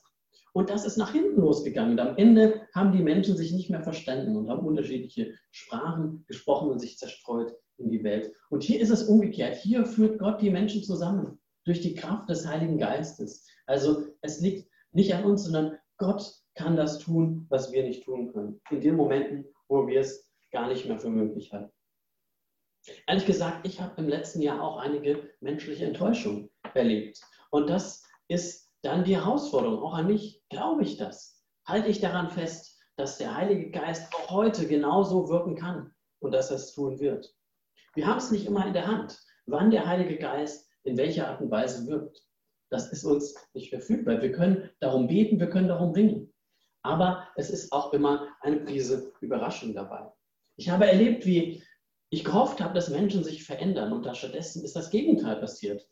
Und 0.53 0.69
das 0.69 0.85
ist 0.85 0.97
nach 0.97 1.13
hinten 1.13 1.39
losgegangen. 1.39 1.93
Und 1.93 1.99
am 1.99 2.17
Ende 2.17 2.67
haben 2.73 2.91
die 2.91 3.03
Menschen 3.03 3.37
sich 3.37 3.53
nicht 3.53 3.69
mehr 3.69 3.83
verstanden 3.83 4.35
und 4.35 4.49
haben 4.49 4.65
unterschiedliche 4.65 5.33
Sprachen 5.51 6.25
gesprochen 6.27 6.69
und 6.69 6.79
sich 6.79 6.97
zerstreut 6.97 7.55
in 7.77 7.89
die 7.89 8.03
Welt. 8.03 8.33
Und 8.49 8.63
hier 8.63 8.79
ist 8.81 8.89
es 8.89 9.03
umgekehrt. 9.03 9.55
Hier 9.55 9.85
führt 9.85 10.19
Gott 10.19 10.41
die 10.41 10.49
Menschen 10.49 10.83
zusammen 10.83 11.39
durch 11.63 11.81
die 11.81 11.95
Kraft 11.95 12.29
des 12.29 12.45
Heiligen 12.45 12.77
Geistes. 12.77 13.47
Also 13.65 14.07
es 14.21 14.41
liegt 14.41 14.69
nicht 14.91 15.13
an 15.13 15.23
uns, 15.23 15.43
sondern 15.43 15.77
Gott 15.97 16.33
kann 16.55 16.75
das 16.75 16.99
tun, 16.99 17.45
was 17.49 17.71
wir 17.71 17.83
nicht 17.83 18.03
tun 18.03 18.33
können. 18.33 18.59
In 18.71 18.81
den 18.81 18.95
Momenten, 18.95 19.45
wo 19.69 19.87
wir 19.87 20.01
es 20.01 20.29
gar 20.51 20.67
nicht 20.67 20.85
mehr 20.85 20.99
für 20.99 21.09
möglich 21.09 21.53
halten. 21.53 21.71
Ehrlich 23.07 23.25
gesagt, 23.25 23.65
ich 23.65 23.79
habe 23.79 24.01
im 24.01 24.09
letzten 24.09 24.41
Jahr 24.41 24.61
auch 24.61 24.77
einige 24.77 25.29
menschliche 25.39 25.85
Enttäuschungen 25.85 26.49
erlebt. 26.73 27.21
Und 27.51 27.69
das 27.69 28.03
ist 28.27 28.70
dann 28.81 29.03
die 29.03 29.15
Herausforderung, 29.15 29.81
auch 29.81 29.93
an 29.93 30.07
mich, 30.07 30.43
glaube 30.49 30.83
ich 30.83 30.97
das? 30.97 31.43
Halte 31.65 31.89
ich 31.89 31.99
daran 31.99 32.29
fest, 32.29 32.79
dass 32.97 33.17
der 33.17 33.35
Heilige 33.35 33.71
Geist 33.71 34.13
auch 34.15 34.29
heute 34.29 34.67
genauso 34.67 35.29
wirken 35.29 35.55
kann 35.55 35.93
und 36.19 36.31
dass 36.31 36.49
er 36.49 36.57
es 36.57 36.73
tun 36.73 36.99
wird? 36.99 37.33
Wir 37.93 38.07
haben 38.07 38.17
es 38.17 38.31
nicht 38.31 38.45
immer 38.45 38.65
in 38.65 38.73
der 38.73 38.87
Hand, 38.87 39.19
wann 39.45 39.71
der 39.71 39.85
Heilige 39.85 40.17
Geist 40.17 40.69
in 40.83 40.97
welcher 40.97 41.27
Art 41.27 41.41
und 41.41 41.51
Weise 41.51 41.87
wirkt. 41.87 42.25
Das 42.69 42.91
ist 42.91 43.03
uns 43.03 43.35
nicht 43.53 43.69
verfügbar. 43.69 44.21
Wir 44.21 44.31
können 44.31 44.69
darum 44.79 45.07
beten, 45.07 45.39
wir 45.39 45.49
können 45.49 45.67
darum 45.67 45.91
ringen. 45.91 46.33
Aber 46.83 47.27
es 47.35 47.49
ist 47.49 47.71
auch 47.71 47.93
immer 47.93 48.29
eine 48.41 48.61
Prise 48.61 49.13
Überraschung 49.19 49.75
dabei. 49.75 50.11
Ich 50.57 50.69
habe 50.69 50.87
erlebt, 50.87 51.25
wie 51.25 51.63
ich 52.09 52.23
gehofft 52.23 52.59
habe, 52.61 52.73
dass 52.73 52.89
Menschen 52.89 53.23
sich 53.23 53.43
verändern 53.43 53.93
und 53.93 54.05
da 54.05 54.15
stattdessen 54.15 54.63
ist 54.63 54.75
das 54.75 54.89
Gegenteil 54.89 55.37
passiert. 55.37 55.87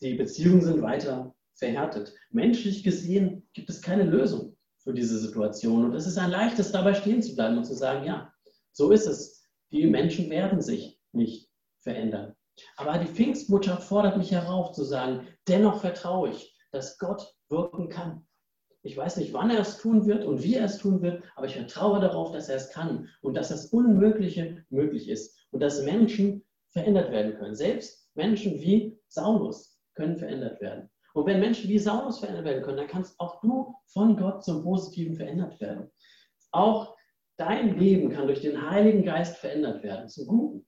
Die 0.00 0.14
Beziehungen 0.14 0.62
sind 0.62 0.82
weiter 0.82 1.34
verhärtet. 1.60 2.12
Menschlich 2.30 2.82
gesehen 2.82 3.48
gibt 3.52 3.70
es 3.70 3.80
keine 3.80 4.02
Lösung 4.02 4.56
für 4.78 4.92
diese 4.92 5.18
Situation. 5.18 5.84
Und 5.84 5.94
es 5.94 6.06
ist 6.06 6.18
ein 6.18 6.30
leichtes, 6.30 6.72
dabei 6.72 6.94
stehen 6.94 7.22
zu 7.22 7.36
bleiben 7.36 7.58
und 7.58 7.64
zu 7.64 7.74
sagen, 7.74 8.04
ja, 8.04 8.32
so 8.72 8.90
ist 8.90 9.06
es. 9.06 9.44
Die 9.70 9.86
Menschen 9.86 10.28
werden 10.30 10.60
sich 10.60 10.98
nicht 11.12 11.48
verändern. 11.80 12.34
Aber 12.76 12.98
die 12.98 13.06
Pfingstbotschaft 13.06 13.84
fordert 13.84 14.16
mich 14.16 14.32
herauf 14.32 14.72
zu 14.72 14.82
sagen, 14.82 15.28
dennoch 15.46 15.80
vertraue 15.80 16.30
ich, 16.30 16.56
dass 16.72 16.98
Gott 16.98 17.34
wirken 17.48 17.88
kann. 17.88 18.26
Ich 18.82 18.96
weiß 18.96 19.18
nicht, 19.18 19.32
wann 19.32 19.50
er 19.50 19.60
es 19.60 19.78
tun 19.78 20.06
wird 20.06 20.24
und 20.24 20.42
wie 20.42 20.54
er 20.54 20.64
es 20.64 20.78
tun 20.78 21.02
wird, 21.02 21.22
aber 21.36 21.46
ich 21.46 21.54
vertraue 21.54 22.00
darauf, 22.00 22.32
dass 22.32 22.48
er 22.48 22.56
es 22.56 22.70
kann 22.70 23.08
und 23.20 23.34
dass 23.34 23.50
das 23.50 23.66
Unmögliche 23.66 24.64
möglich 24.70 25.08
ist 25.08 25.38
und 25.50 25.60
dass 25.60 25.82
Menschen 25.82 26.44
verändert 26.70 27.12
werden 27.12 27.34
können. 27.34 27.54
Selbst 27.54 28.08
Menschen 28.14 28.54
wie 28.54 28.98
Saulus 29.08 29.78
können 29.94 30.16
verändert 30.16 30.60
werden. 30.60 30.88
Und 31.14 31.26
wenn 31.26 31.40
Menschen 31.40 31.68
wie 31.68 31.78
Saulus 31.78 32.20
verändert 32.20 32.44
werden 32.44 32.62
können, 32.62 32.76
dann 32.76 32.86
kannst 32.86 33.18
auch 33.18 33.40
du 33.40 33.74
von 33.86 34.16
Gott 34.16 34.44
zum 34.44 34.62
Positiven 34.62 35.14
verändert 35.14 35.60
werden. 35.60 35.90
Auch 36.52 36.96
dein 37.36 37.78
Leben 37.78 38.10
kann 38.10 38.26
durch 38.26 38.40
den 38.40 38.70
Heiligen 38.70 39.04
Geist 39.04 39.36
verändert 39.38 39.82
werden, 39.82 40.08
zum 40.08 40.26
Guten. 40.26 40.66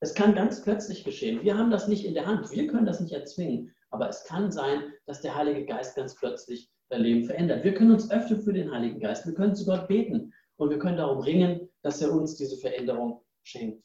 Es 0.00 0.14
kann 0.14 0.34
ganz 0.34 0.62
plötzlich 0.62 1.04
geschehen. 1.04 1.42
Wir 1.42 1.58
haben 1.58 1.70
das 1.70 1.88
nicht 1.88 2.06
in 2.06 2.14
der 2.14 2.26
Hand. 2.26 2.50
Wir 2.50 2.66
können 2.66 2.86
das 2.86 3.00
nicht 3.00 3.12
erzwingen. 3.12 3.74
Aber 3.90 4.08
es 4.08 4.24
kann 4.24 4.50
sein, 4.50 4.92
dass 5.06 5.20
der 5.20 5.34
Heilige 5.34 5.66
Geist 5.66 5.96
ganz 5.96 6.14
plötzlich 6.14 6.70
dein 6.88 7.02
Leben 7.02 7.24
verändert. 7.24 7.64
Wir 7.64 7.74
können 7.74 7.92
uns 7.92 8.10
öffnen 8.10 8.40
für 8.40 8.52
den 8.52 8.70
Heiligen 8.70 9.00
Geist. 9.00 9.26
Wir 9.26 9.34
können 9.34 9.54
zu 9.54 9.66
Gott 9.66 9.88
beten. 9.88 10.32
Und 10.56 10.70
wir 10.70 10.78
können 10.78 10.96
darum 10.96 11.18
ringen, 11.18 11.68
dass 11.82 12.00
er 12.00 12.12
uns 12.12 12.36
diese 12.36 12.56
Veränderung 12.56 13.22
schenkt. 13.42 13.82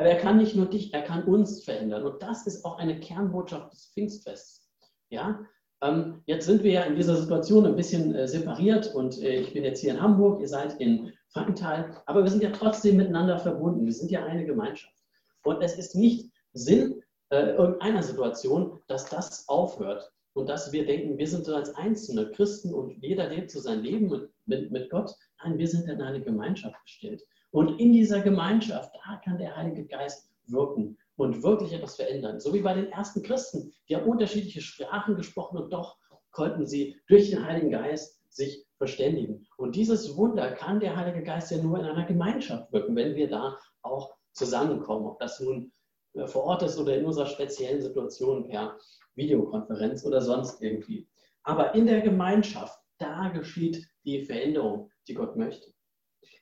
Aber 0.00 0.08
er 0.08 0.16
kann 0.16 0.38
nicht 0.38 0.56
nur 0.56 0.64
dich, 0.64 0.94
er 0.94 1.02
kann 1.02 1.24
uns 1.24 1.62
verändern. 1.62 2.04
Und 2.04 2.22
das 2.22 2.46
ist 2.46 2.64
auch 2.64 2.78
eine 2.78 2.98
Kernbotschaft 3.00 3.70
des 3.70 3.90
Pfingstfests. 3.92 4.66
Ja? 5.10 5.44
Ähm, 5.82 6.22
jetzt 6.24 6.46
sind 6.46 6.62
wir 6.62 6.72
ja 6.72 6.84
in 6.84 6.96
dieser 6.96 7.16
Situation 7.16 7.66
ein 7.66 7.76
bisschen 7.76 8.14
äh, 8.14 8.26
separiert 8.26 8.94
und 8.94 9.20
äh, 9.20 9.40
ich 9.40 9.52
bin 9.52 9.62
jetzt 9.62 9.80
hier 9.80 9.90
in 9.90 10.00
Hamburg, 10.00 10.40
ihr 10.40 10.48
seid 10.48 10.80
in 10.80 11.12
Frankenthal, 11.28 12.02
aber 12.06 12.22
wir 12.22 12.30
sind 12.30 12.42
ja 12.42 12.48
trotzdem 12.50 12.96
miteinander 12.96 13.38
verbunden. 13.38 13.84
Wir 13.84 13.92
sind 13.92 14.10
ja 14.10 14.24
eine 14.24 14.46
Gemeinschaft. 14.46 14.96
Und 15.42 15.60
es 15.60 15.76
ist 15.76 15.94
nicht 15.94 16.32
Sinn 16.54 17.02
äh, 17.28 17.50
irgendeiner 17.50 18.02
Situation, 18.02 18.80
dass 18.86 19.04
das 19.04 19.50
aufhört 19.50 20.10
und 20.32 20.48
dass 20.48 20.72
wir 20.72 20.86
denken, 20.86 21.18
wir 21.18 21.28
sind 21.28 21.44
so 21.44 21.54
als 21.54 21.74
einzelne 21.74 22.30
Christen 22.30 22.72
und 22.72 23.02
jeder 23.02 23.28
lebt 23.28 23.50
so 23.50 23.60
sein 23.60 23.82
Leben 23.82 24.08
mit, 24.08 24.30
mit, 24.46 24.70
mit 24.70 24.88
Gott. 24.88 25.14
Nein, 25.44 25.58
wir 25.58 25.68
sind 25.68 25.90
in 25.90 26.00
eine 26.00 26.22
Gemeinschaft 26.22 26.82
gestellt. 26.84 27.22
Und 27.50 27.80
in 27.80 27.92
dieser 27.92 28.20
Gemeinschaft, 28.20 28.94
da 28.94 29.20
kann 29.24 29.38
der 29.38 29.56
Heilige 29.56 29.86
Geist 29.86 30.30
wirken 30.46 30.96
und 31.16 31.42
wirklich 31.42 31.72
etwas 31.72 31.96
verändern. 31.96 32.40
So 32.40 32.54
wie 32.54 32.60
bei 32.60 32.74
den 32.74 32.90
ersten 32.92 33.22
Christen, 33.22 33.72
die 33.88 33.96
haben 33.96 34.08
unterschiedliche 34.08 34.60
Sprachen 34.60 35.16
gesprochen 35.16 35.58
und 35.58 35.72
doch 35.72 35.98
konnten 36.30 36.66
sie 36.66 36.96
durch 37.08 37.30
den 37.30 37.44
Heiligen 37.44 37.70
Geist 37.70 38.20
sich 38.28 38.64
verständigen. 38.78 39.46
Und 39.56 39.74
dieses 39.76 40.16
Wunder 40.16 40.52
kann 40.52 40.80
der 40.80 40.96
Heilige 40.96 41.22
Geist 41.22 41.50
ja 41.50 41.58
nur 41.58 41.78
in 41.78 41.84
einer 41.84 42.06
Gemeinschaft 42.06 42.72
wirken, 42.72 42.96
wenn 42.96 43.16
wir 43.16 43.28
da 43.28 43.58
auch 43.82 44.14
zusammenkommen. 44.32 45.06
Ob 45.06 45.18
das 45.18 45.40
nun 45.40 45.72
äh, 46.14 46.26
vor 46.26 46.44
Ort 46.44 46.62
ist 46.62 46.78
oder 46.78 46.96
in 46.96 47.04
unserer 47.04 47.26
speziellen 47.26 47.82
Situation 47.82 48.48
per 48.48 48.78
Videokonferenz 49.14 50.04
oder 50.04 50.20
sonst 50.22 50.62
irgendwie. 50.62 51.08
Aber 51.42 51.74
in 51.74 51.86
der 51.86 52.00
Gemeinschaft, 52.00 52.78
da 52.98 53.28
geschieht 53.28 53.86
die 54.04 54.24
Veränderung, 54.24 54.90
die 55.08 55.14
Gott 55.14 55.36
möchte. 55.36 55.72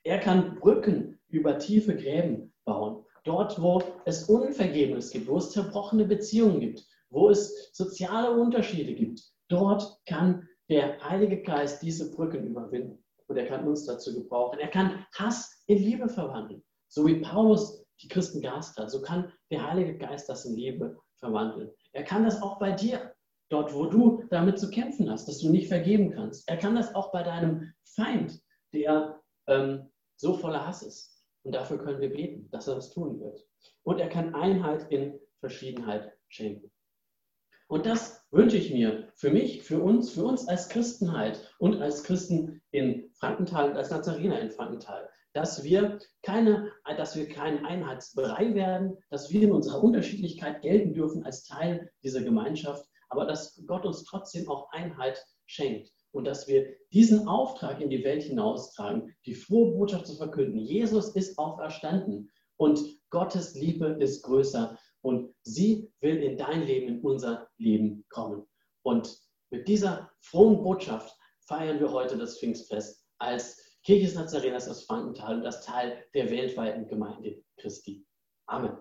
Er 0.04 0.18
kann 0.18 0.56
Brücken 0.56 1.18
über 1.28 1.58
tiefe 1.58 1.96
Gräben 1.96 2.52
bauen. 2.64 3.04
Dort, 3.24 3.60
wo 3.60 3.82
es 4.04 4.24
Unvergebenes 4.24 5.10
gibt, 5.10 5.28
wo 5.28 5.36
es 5.36 5.50
zerbrochene 5.50 6.04
Beziehungen 6.04 6.60
gibt, 6.60 6.86
wo 7.10 7.30
es 7.30 7.70
soziale 7.72 8.30
Unterschiede 8.30 8.94
gibt, 8.94 9.22
dort 9.48 9.98
kann 10.06 10.48
der 10.68 11.02
Heilige 11.02 11.42
Geist 11.42 11.82
diese 11.82 12.10
Brücken 12.10 12.46
überwinden. 12.46 13.04
Und 13.26 13.36
er 13.36 13.46
kann 13.46 13.66
uns 13.66 13.84
dazu 13.84 14.14
gebrauchen. 14.14 14.58
Er 14.58 14.68
kann 14.68 15.04
Hass 15.14 15.62
in 15.66 15.78
Liebe 15.78 16.08
verwandeln. 16.08 16.62
So 16.88 17.06
wie 17.06 17.20
Paulus 17.20 17.84
die 18.02 18.08
Christen 18.08 18.40
gehasst 18.40 18.78
hat, 18.78 18.90
so 18.90 19.02
kann 19.02 19.32
der 19.50 19.68
Heilige 19.70 19.98
Geist 19.98 20.28
das 20.28 20.44
in 20.44 20.56
Liebe 20.56 20.98
verwandeln. 21.18 21.70
Er 21.92 22.04
kann 22.04 22.24
das 22.24 22.40
auch 22.40 22.58
bei 22.58 22.72
dir, 22.72 23.12
dort 23.50 23.74
wo 23.74 23.86
du 23.86 24.24
damit 24.30 24.58
zu 24.58 24.70
kämpfen 24.70 25.10
hast, 25.10 25.28
dass 25.28 25.40
du 25.40 25.50
nicht 25.50 25.68
vergeben 25.68 26.12
kannst. 26.12 26.48
Er 26.48 26.56
kann 26.56 26.76
das 26.76 26.94
auch 26.94 27.12
bei 27.12 27.22
deinem 27.22 27.72
Feind, 27.84 28.40
der 28.72 29.17
ähm, 29.48 29.90
so 30.16 30.34
voller 30.34 30.66
Hass 30.66 30.82
ist. 30.82 31.24
Und 31.42 31.54
dafür 31.54 31.78
können 31.78 32.00
wir 32.00 32.12
beten, 32.12 32.48
dass 32.50 32.68
er 32.68 32.74
das 32.76 32.90
tun 32.90 33.20
wird. 33.20 33.46
Und 33.82 33.98
er 33.98 34.08
kann 34.08 34.34
Einheit 34.34 34.90
in 34.90 35.18
Verschiedenheit 35.40 36.12
schenken. 36.28 36.70
Und 37.68 37.86
das 37.86 38.26
wünsche 38.30 38.56
ich 38.56 38.72
mir 38.72 39.08
für 39.14 39.30
mich, 39.30 39.62
für 39.62 39.80
uns, 39.82 40.10
für 40.10 40.24
uns 40.24 40.48
als 40.48 40.68
Christenheit 40.68 41.54
und 41.58 41.80
als 41.80 42.02
Christen 42.02 42.62
in 42.70 43.10
Frankenthal, 43.14 43.76
als 43.76 43.90
Nazarener 43.90 44.40
in 44.40 44.50
Frankenthal, 44.50 45.08
dass 45.34 45.62
wir 45.62 45.98
keine, 46.22 46.72
dass 46.96 47.14
wir 47.14 47.28
kein 47.28 47.64
Einheitsbrei 47.66 48.54
werden, 48.54 48.96
dass 49.10 49.30
wir 49.30 49.42
in 49.42 49.52
unserer 49.52 49.82
Unterschiedlichkeit 49.82 50.62
gelten 50.62 50.94
dürfen 50.94 51.24
als 51.24 51.44
Teil 51.44 51.90
dieser 52.02 52.22
Gemeinschaft, 52.22 52.88
aber 53.10 53.26
dass 53.26 53.62
Gott 53.66 53.84
uns 53.84 54.04
trotzdem 54.04 54.48
auch 54.48 54.70
Einheit 54.72 55.22
schenkt 55.44 55.92
und 56.12 56.24
dass 56.24 56.48
wir 56.48 56.74
diesen 56.92 57.28
Auftrag 57.28 57.80
in 57.80 57.90
die 57.90 58.04
Welt 58.04 58.22
hinaustragen, 58.22 59.14
die 59.26 59.34
frohe 59.34 59.72
Botschaft 59.72 60.06
zu 60.06 60.16
verkünden. 60.16 60.58
Jesus 60.58 61.14
ist 61.14 61.38
auferstanden 61.38 62.30
und 62.56 62.80
Gottes 63.10 63.54
Liebe 63.54 63.96
ist 64.00 64.22
größer 64.22 64.78
und 65.02 65.34
sie 65.42 65.90
will 66.00 66.16
in 66.16 66.36
dein 66.36 66.62
Leben, 66.66 66.88
in 66.88 67.00
unser 67.02 67.48
Leben 67.58 68.04
kommen. 68.08 68.46
Und 68.82 69.18
mit 69.50 69.68
dieser 69.68 70.10
frohen 70.20 70.62
Botschaft 70.62 71.16
feiern 71.46 71.80
wir 71.80 71.92
heute 71.92 72.18
das 72.18 72.38
Pfingstfest 72.38 73.04
als 73.18 73.78
Kirche 73.84 74.06
des 74.06 74.14
Nazareners 74.14 74.68
aus 74.68 74.84
Frankenthal 74.84 75.36
und 75.36 75.44
das 75.44 75.64
Teil 75.64 76.04
der 76.14 76.30
weltweiten 76.30 76.86
Gemeinde 76.86 77.42
Christi. 77.56 78.04
Amen. 78.46 78.76